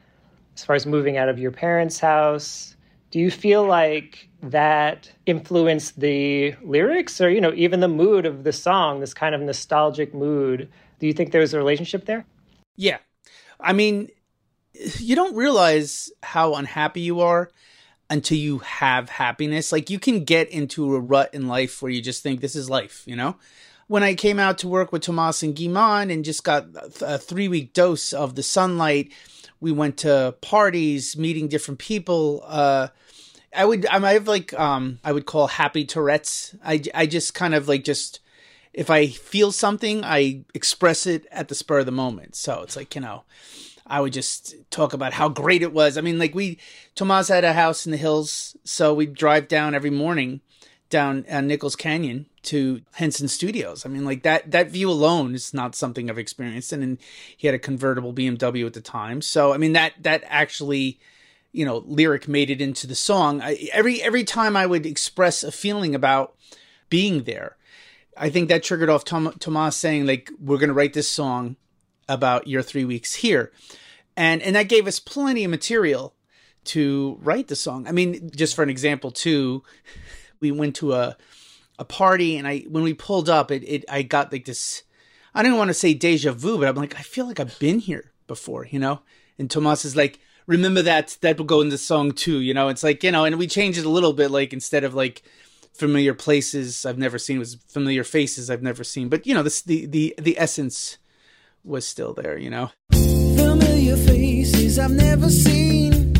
as 0.57 0.65
far 0.65 0.77
as 0.77 0.87
moving 0.87 1.17
out 1.17 1.29
of 1.29 1.39
your 1.39 1.53
parents' 1.53 2.01
house, 2.01 2.77
do 3.11 3.19
you 3.19 3.31
feel 3.31 3.65
like 3.65 4.29
that 4.43 5.11
influenced 5.27 5.99
the 6.01 6.55
lyrics, 6.63 7.21
or 7.21 7.31
you 7.31 7.41
know, 7.41 7.53
even 7.55 7.81
the 7.81 7.89
mood 7.89 8.27
of 8.27 8.45
the 8.45 8.53
song, 8.53 9.01
this 9.01 9.15
kind 9.15 9.35
of 9.35 9.41
nostalgic 9.41 10.15
mood? 10.15 10.69
Do 10.99 11.07
you 11.07 11.13
think 11.13 11.33
there 11.33 11.41
was 11.41 11.55
a 11.55 11.59
relationship 11.59 12.07
there? 12.07 12.25
Yeah. 12.77 12.99
I 13.59 13.73
mean, 13.73 14.09
you 14.99 15.17
don't 15.17 15.35
realize 15.35 16.11
how 16.23 16.55
unhappy 16.55 17.01
you 17.01 17.21
are 17.21 17.51
until 18.09 18.39
you 18.39 18.59
have 18.59 19.09
happiness. 19.09 19.73
Like 19.73 19.91
you 19.91 19.99
can 19.99 20.25
get 20.25 20.49
into 20.51 20.95
a 20.95 21.01
rut 21.01 21.33
in 21.33 21.49
life 21.49 21.83
where 21.83 21.91
you 21.91 22.03
just 22.03 22.23
think 22.23 22.41
this 22.41 22.57
is 22.57 22.69
life, 22.69 23.03
you 23.07 23.17
know? 23.17 23.37
When 23.90 24.05
I 24.05 24.14
came 24.14 24.38
out 24.38 24.59
to 24.59 24.68
work 24.68 24.92
with 24.92 25.03
Tomas 25.03 25.42
and 25.42 25.53
Guy-Man 25.53 26.12
and 26.12 26.24
just 26.24 26.44
got 26.44 26.68
a 27.00 27.18
three 27.18 27.48
week 27.48 27.72
dose 27.72 28.12
of 28.12 28.37
the 28.37 28.42
sunlight, 28.44 29.11
we 29.59 29.72
went 29.72 29.96
to 29.96 30.37
parties, 30.40 31.16
meeting 31.16 31.48
different 31.48 31.81
people. 31.81 32.40
Uh, 32.46 32.87
I 33.53 33.64
would, 33.64 33.85
I 33.87 34.12
have 34.12 34.29
like, 34.29 34.57
um, 34.57 35.00
I 35.03 35.11
would 35.11 35.26
call 35.26 35.48
happy 35.48 35.85
Tourette's. 35.85 36.55
I, 36.64 36.81
I 36.94 37.07
just 37.07 37.35
kind 37.35 37.53
of 37.53 37.66
like 37.66 37.83
just, 37.83 38.20
if 38.72 38.90
I 38.90 39.09
feel 39.09 39.50
something, 39.50 40.05
I 40.05 40.44
express 40.55 41.05
it 41.05 41.26
at 41.33 41.48
the 41.48 41.57
spur 41.57 41.81
of 41.81 41.87
the 41.87 41.90
moment. 41.90 42.37
So 42.37 42.62
it's 42.62 42.76
like, 42.76 42.94
you 42.94 43.00
know, 43.00 43.24
I 43.88 44.00
would 44.00 44.12
just 44.12 44.55
talk 44.70 44.92
about 44.92 45.14
how 45.14 45.29
great 45.29 45.62
it 45.62 45.72
was. 45.72 45.98
I 45.98 46.00
mean, 46.00 46.20
like 46.20 46.37
we, 46.37 46.61
Tomas 46.94 47.26
had 47.26 47.42
a 47.42 47.55
house 47.55 47.87
in 47.87 47.90
the 47.90 47.98
hills, 47.98 48.57
so 48.62 48.94
we'd 48.94 49.14
drive 49.14 49.48
down 49.48 49.74
every 49.74 49.90
morning 49.90 50.42
down 50.90 51.24
uh, 51.31 51.40
Nichols 51.40 51.76
Canyon 51.76 52.26
to 52.42 52.83
Henson 52.94 53.29
Studios. 53.29 53.87
I 53.87 53.88
mean, 53.88 54.05
like 54.05 54.22
that, 54.24 54.50
that 54.50 54.70
view 54.70 54.90
alone 54.90 55.35
is 55.35 55.55
not 55.55 55.74
something 55.74 56.11
I've 56.11 56.18
experienced. 56.18 56.72
And, 56.72 56.83
and 56.83 56.98
he 57.37 57.46
had 57.46 57.55
a 57.55 57.59
convertible 57.59 58.12
BMW 58.12 58.66
at 58.66 58.74
the 58.74 58.81
time. 58.81 59.22
So, 59.22 59.55
I 59.55 59.57
mean, 59.57 59.72
that, 59.72 59.94
that 60.00 60.22
actually, 60.26 61.00
you 61.53 61.64
know, 61.64 61.79
lyric 61.87 62.29
made 62.29 62.50
it 62.50 62.61
into 62.61 62.87
the 62.87 62.94
song. 62.94 63.40
I, 63.40 63.68
every, 63.72 64.03
every 64.03 64.24
time 64.24 64.57
I 64.57 64.66
would 64.66 64.85
express 64.85 65.42
a 65.42 65.53
feeling 65.53 65.94
about 65.94 66.35
being 66.90 67.22
there, 67.24 67.57
I 68.16 68.29
think 68.29 68.48
that 68.48 68.62
triggered 68.62 68.90
off 68.90 69.05
Tom, 69.05 69.33
Tomas 69.38 69.76
saying 69.76 70.07
like 70.07 70.31
we're 70.38 70.59
going 70.59 70.68
to 70.68 70.74
write 70.74 70.92
this 70.92 71.09
song 71.09 71.57
about 72.09 72.46
your 72.46 72.62
three 72.62 72.85
weeks 72.85 73.14
here, 73.14 73.53
and 74.16 74.42
and 74.42 74.57
that 74.57 74.68
gave 74.68 74.87
us 74.87 74.98
plenty 74.98 75.44
of 75.44 75.50
material 75.50 76.14
to 76.64 77.18
write 77.22 77.48
the 77.48 77.57
song. 77.57 77.87
I 77.88 77.92
mean, 77.92 78.31
just 78.35 78.55
for 78.55 78.62
an 78.62 78.68
example, 78.68 79.11
too, 79.11 79.62
we 80.40 80.50
went 80.50 80.76
to 80.76 80.92
a 80.94 81.16
a 81.79 81.85
party, 81.85 82.37
and 82.37 82.46
I 82.46 82.61
when 82.68 82.83
we 82.83 82.94
pulled 82.94 83.29
up, 83.29 83.50
it, 83.50 83.64
it 83.66 83.85
I 83.88 84.03
got 84.03 84.33
like 84.33 84.44
this. 84.44 84.83
I 85.35 85.42
didn't 85.42 85.59
want 85.59 85.68
to 85.68 85.74
say 85.74 85.94
deja 85.94 86.33
vu, 86.33 86.59
but 86.59 86.68
I'm 86.68 86.74
like, 86.74 86.98
I 86.98 87.03
feel 87.03 87.26
like 87.26 87.40
I've 87.40 87.59
been 87.59 87.79
here 87.79 88.12
before, 88.26 88.66
you 88.66 88.79
know. 88.79 89.00
And 89.38 89.50
Tomas 89.50 89.85
is 89.85 89.96
like, 89.96 90.18
remember 90.46 90.83
that 90.83 91.16
that 91.22 91.38
will 91.38 91.44
go 91.44 91.61
in 91.61 91.68
the 91.68 91.79
song 91.79 92.12
too, 92.12 92.40
you 92.40 92.53
know. 92.53 92.68
It's 92.68 92.83
like 92.83 93.03
you 93.03 93.11
know, 93.11 93.24
and 93.24 93.38
we 93.38 93.46
changed 93.46 93.79
it 93.79 93.87
a 93.87 93.90
little 93.90 94.12
bit, 94.12 94.31
like 94.31 94.53
instead 94.53 94.85
of 94.85 94.94
like 94.94 95.22
familiar 95.72 96.12
places 96.12 96.85
I've 96.85 96.98
never 96.98 97.18
seen 97.18 97.38
was 97.38 97.55
familiar 97.68 98.05
faces 98.05 98.50
I've 98.50 98.62
never 98.62 98.85
seen. 98.85 99.09
But 99.09 99.26
you 99.26 99.35
know, 99.35 99.42
this 99.42 99.62
the 99.62 99.87
the 99.87 100.14
the 100.18 100.38
essence 100.38 100.98
was 101.64 101.87
still 101.87 102.12
there. 102.12 102.37
You 102.37 102.50
know, 102.50 102.70
familiar 102.92 103.96
faces 103.96 104.79
I've 104.79 104.90
never 104.90 105.31
seen, 105.31 106.12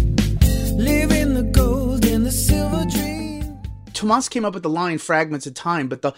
living 0.76 1.19
Tomas 4.00 4.30
came 4.30 4.46
up 4.46 4.54
with 4.54 4.62
the 4.62 4.70
line 4.70 4.96
"fragments 4.96 5.46
of 5.46 5.52
time," 5.52 5.86
but 5.86 6.00
the 6.00 6.14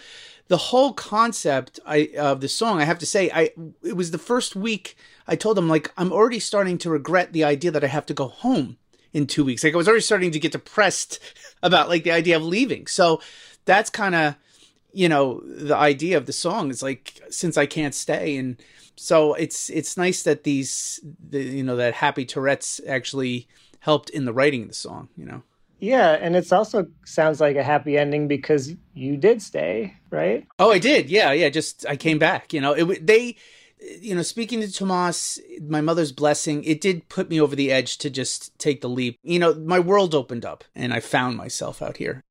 the 0.47 0.57
whole 0.57 0.93
concept 0.93 1.79
I, 1.85 2.11
of 2.17 2.39
the 2.39 2.47
song, 2.47 2.79
I 2.79 2.85
have 2.85 2.99
to 2.99 3.05
say, 3.05 3.29
I 3.29 3.51
it 3.83 3.97
was 3.97 4.11
the 4.11 4.17
first 4.17 4.55
week 4.55 4.95
I 5.27 5.35
told 5.35 5.57
him 5.57 5.67
like 5.67 5.91
I'm 5.97 6.13
already 6.13 6.39
starting 6.39 6.77
to 6.79 6.89
regret 6.89 7.33
the 7.33 7.43
idea 7.43 7.71
that 7.71 7.83
I 7.83 7.87
have 7.87 8.05
to 8.05 8.13
go 8.13 8.29
home 8.29 8.77
in 9.11 9.27
two 9.27 9.43
weeks. 9.43 9.65
Like 9.65 9.73
I 9.73 9.77
was 9.77 9.89
already 9.89 10.01
starting 10.01 10.31
to 10.31 10.39
get 10.39 10.53
depressed 10.53 11.19
about 11.63 11.89
like 11.89 12.05
the 12.05 12.11
idea 12.11 12.37
of 12.37 12.43
leaving. 12.43 12.87
So 12.87 13.21
that's 13.65 13.89
kind 13.89 14.15
of, 14.15 14.35
you 14.93 15.09
know, 15.09 15.41
the 15.45 15.75
idea 15.75 16.15
of 16.15 16.25
the 16.25 16.33
song 16.33 16.69
is 16.69 16.81
like, 16.81 17.21
since 17.29 17.57
I 17.57 17.65
can't 17.65 17.93
stay. 17.93 18.37
And 18.37 18.57
so 18.95 19.33
it's, 19.33 19.69
it's 19.69 19.97
nice 19.97 20.23
that 20.23 20.45
these, 20.45 21.01
the, 21.29 21.41
you 21.41 21.63
know, 21.63 21.75
that 21.75 21.95
happy 21.95 22.25
Tourette's 22.25 22.79
actually 22.87 23.47
helped 23.79 24.09
in 24.09 24.23
the 24.25 24.33
writing 24.33 24.63
of 24.63 24.67
the 24.69 24.73
song, 24.73 25.09
you 25.17 25.25
know? 25.25 25.43
Yeah, 25.83 26.11
and 26.13 26.37
it's 26.37 26.53
also 26.53 26.87
sounds 27.03 27.41
like 27.41 27.57
a 27.57 27.63
happy 27.63 27.97
ending 27.97 28.29
because 28.29 28.73
you 28.93 29.17
did 29.17 29.41
stay, 29.41 29.93
right? 30.11 30.47
Oh, 30.57 30.71
I 30.71 30.79
did. 30.79 31.09
Yeah, 31.09 31.33
yeah. 31.33 31.49
Just 31.49 31.85
I 31.85 31.97
came 31.97 32.17
back. 32.17 32.53
You 32.53 32.61
know, 32.61 32.71
it 32.71 33.05
they 33.05 33.35
you 33.99 34.15
know, 34.15 34.21
speaking 34.21 34.61
to 34.61 34.71
Tomas, 34.71 35.41
my 35.67 35.81
mother's 35.81 36.13
blessing, 36.13 36.63
it 36.63 36.79
did 36.79 37.09
put 37.09 37.29
me 37.29 37.41
over 37.41 37.53
the 37.53 37.69
edge 37.69 37.97
to 37.97 38.09
just 38.09 38.57
take 38.57 38.79
the 38.79 38.87
leap. 38.87 39.17
You 39.23 39.39
know, 39.39 39.55
my 39.55 39.81
world 39.81 40.15
opened 40.15 40.45
up 40.45 40.63
and 40.73 40.93
I 40.93 41.01
found 41.01 41.35
myself 41.35 41.81
out 41.81 41.97
here. 41.97 42.23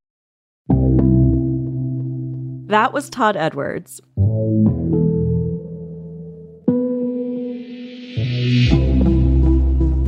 That 2.69 2.95
was 2.95 3.11
Todd 3.11 3.37
Edwards. 3.37 4.01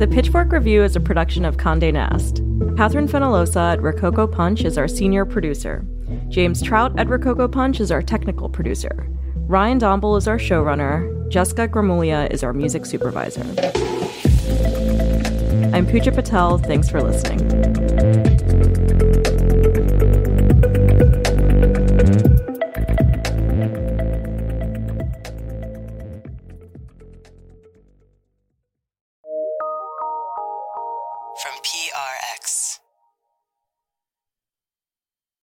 The 0.05 0.13
Pitchfork 0.13 0.51
Review 0.51 0.83
is 0.83 0.95
a 0.95 0.99
production 0.99 1.45
of 1.45 1.57
Conde 1.57 1.91
Nast. 1.91 2.43
Catherine 2.77 3.07
Fenolosa 3.07 3.73
at 3.73 3.81
Rococo 3.81 4.27
Punch 4.27 4.63
is 4.63 4.77
our 4.77 4.87
senior 4.87 5.25
producer. 5.25 5.83
James 6.29 6.61
Trout 6.61 6.93
at 6.99 7.07
Rococo 7.07 7.47
Punch 7.47 7.79
is 7.79 7.89
our 7.89 8.03
technical 8.03 8.47
producer. 8.47 9.07
Ryan 9.47 9.79
Dombal 9.79 10.15
is 10.19 10.27
our 10.27 10.37
showrunner. 10.37 11.27
Jessica 11.31 11.67
Gramuglia 11.67 12.31
is 12.31 12.43
our 12.43 12.53
music 12.53 12.85
supervisor. 12.85 13.41
I'm 15.73 15.87
Puja 15.87 16.11
Patel. 16.11 16.59
Thanks 16.59 16.87
for 16.87 17.01
listening. 17.01 18.74